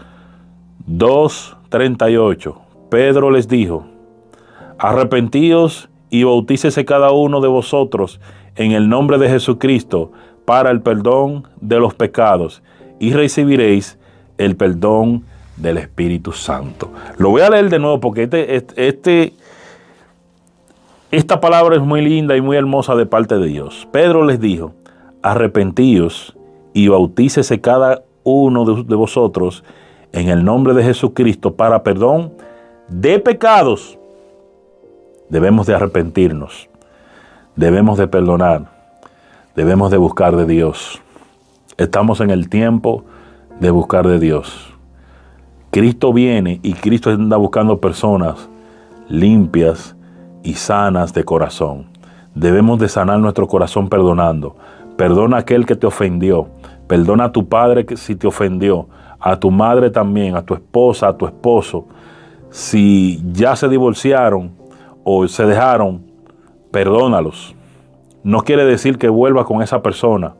2.38. 1.71 2.55
Pedro 2.91 3.31
les 3.31 3.49
dijo, 3.49 3.85
arrepentíos 4.79 5.89
y 6.11 6.25
bautícese 6.25 6.85
cada 6.85 7.13
uno 7.13 7.41
de 7.41 7.49
vosotros 7.49 8.21
en 8.57 8.73
el 8.73 8.89
nombre 8.89 9.19
de 9.19 9.29
Jesucristo 9.29 10.11
para 10.45 10.71
el 10.71 10.81
perdón 10.81 11.47
de 11.61 11.79
los 11.79 11.95
pecados 11.95 12.63
y 12.99 13.13
recibiréis 13.13 13.99
el 14.39 14.57
perdón 14.57 15.25
del 15.57 15.79
Espíritu 15.79 16.33
Santo. 16.33 16.91
Lo 17.19 17.31
voy 17.31 17.43
a 17.43 17.51
leer 17.51 17.71
de 17.71 17.79
nuevo 17.79 18.01
porque 18.01 18.25
este, 18.25 18.57
este, 18.89 19.33
esta 21.11 21.41
palabra 21.41 21.77
es 21.77 21.83
muy 21.83 22.03
linda 22.03 22.37
y 22.37 22.41
muy 22.41 22.57
hermosa 22.57 22.97
de 22.97 23.07
parte 23.07 23.39
de 23.39 23.47
Dios. 23.47 23.87
Pedro 23.93 24.25
les 24.25 24.41
dijo, 24.41 24.73
arrepentíos 25.23 26.37
y 26.73 26.89
bautícese 26.89 27.61
cada 27.61 28.03
uno 28.25 28.65
de 28.65 28.97
vosotros 28.97 29.63
en 30.13 30.29
el 30.29 30.45
nombre 30.45 30.75
de 30.75 30.83
Jesucristo 30.83 31.55
para 31.55 31.83
perdón 31.83 32.33
de 32.89 33.19
pecados. 33.19 33.99
Debemos 35.29 35.67
de 35.67 35.75
arrepentirnos, 35.75 36.69
debemos 37.55 37.99
de 37.99 38.09
perdonar, 38.09 38.67
debemos 39.55 39.91
de 39.91 39.97
buscar 39.97 40.37
de 40.37 40.47
Dios. 40.47 41.01
Estamos 41.77 42.21
en 42.21 42.31
el 42.31 42.49
tiempo 42.49 43.05
de 43.61 43.71
buscar 43.71 44.07
de 44.07 44.19
Dios. 44.19 44.75
Cristo 45.71 46.13
viene 46.13 46.59
y 46.63 46.73
Cristo 46.73 47.11
anda 47.11 47.37
buscando 47.37 47.81
personas 47.81 48.49
limpias 49.09 49.95
y 50.43 50.55
sanas 50.55 51.13
de 51.15 51.25
corazón. 51.25 51.87
Debemos 52.35 52.79
de 52.79 52.89
sanar 52.89 53.19
nuestro 53.19 53.47
corazón 53.47 53.89
perdonando. 53.89 54.57
Perdona 54.97 55.37
a 55.37 55.41
aquel 55.41 55.67
que 55.67 55.77
te 55.77 55.87
ofendió. 55.87 56.49
Perdona 56.87 57.25
a 57.25 57.33
tu 57.33 57.49
padre 57.49 57.87
que 57.87 57.97
si 57.97 58.17
te 58.17 58.27
ofendió. 58.27 58.89
A 59.21 59.39
tu 59.39 59.51
madre 59.51 59.91
también, 59.91 60.35
a 60.35 60.43
tu 60.43 60.55
esposa, 60.55 61.09
a 61.09 61.17
tu 61.17 61.27
esposo. 61.27 61.87
Si 62.51 63.23
ya 63.33 63.55
se 63.55 63.69
divorciaron 63.69 64.53
o 65.05 65.27
se 65.29 65.45
dejaron, 65.45 66.03
perdónalos. 66.71 67.55
No 68.23 68.43
quiere 68.43 68.65
decir 68.65 68.99
que 68.99 69.09
vuelvas 69.09 69.47
con 69.47 69.63
esa 69.63 69.83
persona, 69.83 70.35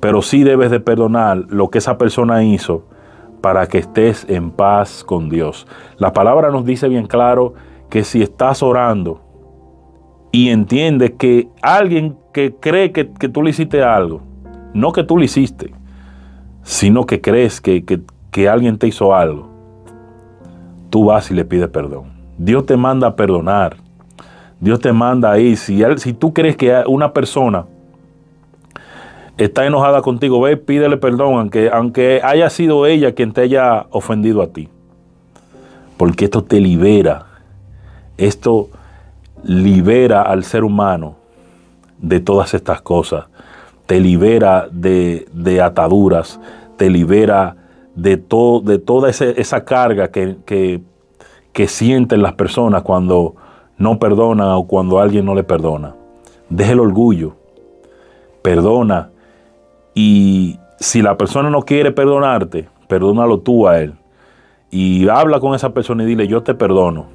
pero 0.00 0.22
sí 0.22 0.44
debes 0.44 0.70
de 0.70 0.80
perdonar 0.80 1.44
lo 1.48 1.70
que 1.70 1.78
esa 1.78 1.98
persona 1.98 2.44
hizo 2.44 2.84
para 3.40 3.66
que 3.66 3.78
estés 3.78 4.26
en 4.28 4.50
paz 4.50 5.04
con 5.04 5.28
Dios. 5.28 5.66
La 5.96 6.12
palabra 6.12 6.50
nos 6.50 6.64
dice 6.64 6.88
bien 6.88 7.06
claro 7.06 7.54
que 7.88 8.04
si 8.04 8.22
estás 8.22 8.62
orando 8.62 9.20
y 10.30 10.50
entiendes 10.50 11.12
que 11.18 11.48
alguien 11.62 12.16
que 12.32 12.54
cree 12.54 12.92
que, 12.92 13.04
tú 13.04 13.42
le 13.42 13.50
hiciste 13.50 13.82
algo, 13.82 14.20
no 14.74 14.92
que 14.92 15.04
tú 15.04 15.16
le 15.16 15.24
hiciste, 15.24 15.72
sino 16.68 17.06
que 17.06 17.22
crees 17.22 17.62
que, 17.62 17.82
que 18.30 18.46
alguien 18.46 18.76
te 18.76 18.86
hizo 18.86 19.14
algo, 19.14 19.48
tú 20.90 21.06
vas 21.06 21.30
y 21.30 21.34
le 21.34 21.46
pides 21.46 21.70
perdón. 21.70 22.12
Dios 22.36 22.66
te 22.66 22.76
manda 22.76 23.06
a 23.06 23.16
perdonar. 23.16 23.78
Dios 24.60 24.78
te 24.78 24.92
manda 24.92 25.32
ahí. 25.32 25.56
Si, 25.56 25.82
si 25.96 26.12
tú 26.12 26.34
crees 26.34 26.58
que 26.58 26.84
una 26.86 27.14
persona 27.14 27.64
está 29.38 29.64
enojada 29.64 30.02
contigo, 30.02 30.42
ve, 30.42 30.58
pídele 30.58 30.98
perdón, 30.98 31.38
aunque, 31.38 31.70
aunque 31.72 32.20
haya 32.22 32.50
sido 32.50 32.84
ella 32.84 33.14
quien 33.14 33.32
te 33.32 33.40
haya 33.40 33.86
ofendido 33.88 34.42
a 34.42 34.48
ti. 34.48 34.68
Porque 35.96 36.26
esto 36.26 36.44
te 36.44 36.60
libera. 36.60 37.24
Esto 38.18 38.68
libera 39.42 40.20
al 40.20 40.44
ser 40.44 40.64
humano 40.64 41.16
de 41.96 42.20
todas 42.20 42.52
estas 42.52 42.82
cosas. 42.82 43.24
Te 43.88 43.98
libera 43.98 44.68
de, 44.70 45.26
ataduras, 45.60 46.38
te 46.76 46.88
libera 46.88 47.56
de, 47.96 48.16
todo, 48.16 48.60
de 48.60 48.78
toda 48.78 49.10
esa 49.10 49.64
carga 49.64 50.12
que, 50.12 50.36
que, 50.46 50.80
que 51.52 51.66
sienten 51.66 52.22
las 52.22 52.34
personas 52.34 52.82
cuando 52.82 53.34
no 53.78 53.98
perdonan 53.98 54.50
o 54.52 54.68
cuando 54.68 55.00
alguien 55.00 55.24
no 55.24 55.34
le 55.34 55.42
perdona. 55.42 55.96
Deja 56.48 56.72
el 56.72 56.80
orgullo, 56.80 57.34
perdona 58.42 59.10
y 59.94 60.58
si 60.78 61.02
la 61.02 61.16
persona 61.16 61.50
no 61.50 61.62
quiere 61.62 61.90
perdonarte, 61.92 62.68
perdónalo 62.88 63.40
tú 63.40 63.66
a 63.66 63.80
él. 63.80 63.94
Y 64.70 65.08
habla 65.08 65.40
con 65.40 65.54
esa 65.54 65.72
persona 65.72 66.02
y 66.02 66.06
dile, 66.06 66.28
yo 66.28 66.42
te 66.42 66.54
perdono. 66.54 67.06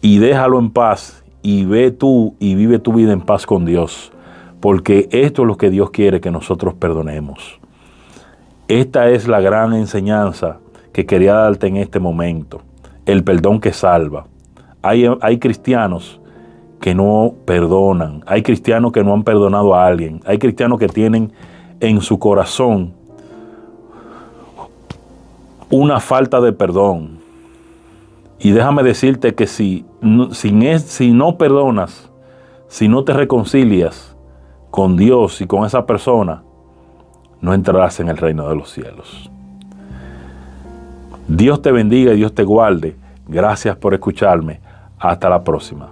Y 0.00 0.18
déjalo 0.18 0.58
en 0.58 0.70
paz 0.70 1.22
y 1.42 1.64
ve 1.64 1.90
tú 1.90 2.34
y 2.38 2.54
vive 2.54 2.78
tu 2.78 2.92
vida 2.92 3.12
en 3.12 3.20
paz 3.20 3.46
con 3.46 3.64
Dios. 3.64 4.11
Porque 4.62 5.08
esto 5.10 5.42
es 5.42 5.48
lo 5.48 5.56
que 5.56 5.70
Dios 5.70 5.90
quiere 5.90 6.20
que 6.20 6.30
nosotros 6.30 6.74
perdonemos. 6.74 7.58
Esta 8.68 9.10
es 9.10 9.26
la 9.26 9.40
gran 9.40 9.72
enseñanza 9.72 10.58
que 10.92 11.04
quería 11.04 11.34
darte 11.34 11.66
en 11.66 11.78
este 11.78 11.98
momento. 11.98 12.60
El 13.04 13.24
perdón 13.24 13.60
que 13.60 13.72
salva. 13.72 14.26
Hay, 14.80 15.04
hay 15.20 15.38
cristianos 15.40 16.20
que 16.80 16.94
no 16.94 17.34
perdonan. 17.44 18.22
Hay 18.24 18.44
cristianos 18.44 18.92
que 18.92 19.02
no 19.02 19.12
han 19.14 19.24
perdonado 19.24 19.74
a 19.74 19.84
alguien. 19.84 20.20
Hay 20.26 20.38
cristianos 20.38 20.78
que 20.78 20.86
tienen 20.86 21.32
en 21.80 22.00
su 22.00 22.20
corazón 22.20 22.92
una 25.70 25.98
falta 25.98 26.40
de 26.40 26.52
perdón. 26.52 27.18
Y 28.38 28.52
déjame 28.52 28.84
decirte 28.84 29.34
que 29.34 29.48
si, 29.48 29.84
si 30.30 31.12
no 31.12 31.36
perdonas, 31.36 32.08
si 32.68 32.86
no 32.86 33.02
te 33.02 33.12
reconcilias 33.12 34.11
con 34.72 34.96
Dios 34.96 35.42
y 35.42 35.46
con 35.46 35.66
esa 35.66 35.84
persona, 35.84 36.42
no 37.42 37.52
entrarás 37.52 38.00
en 38.00 38.08
el 38.08 38.16
reino 38.16 38.48
de 38.48 38.56
los 38.56 38.70
cielos. 38.70 39.30
Dios 41.28 41.60
te 41.60 41.70
bendiga 41.70 42.14
y 42.14 42.16
Dios 42.16 42.34
te 42.34 42.42
guarde. 42.42 42.96
Gracias 43.28 43.76
por 43.76 43.92
escucharme. 43.92 44.60
Hasta 44.98 45.28
la 45.28 45.44
próxima. 45.44 45.90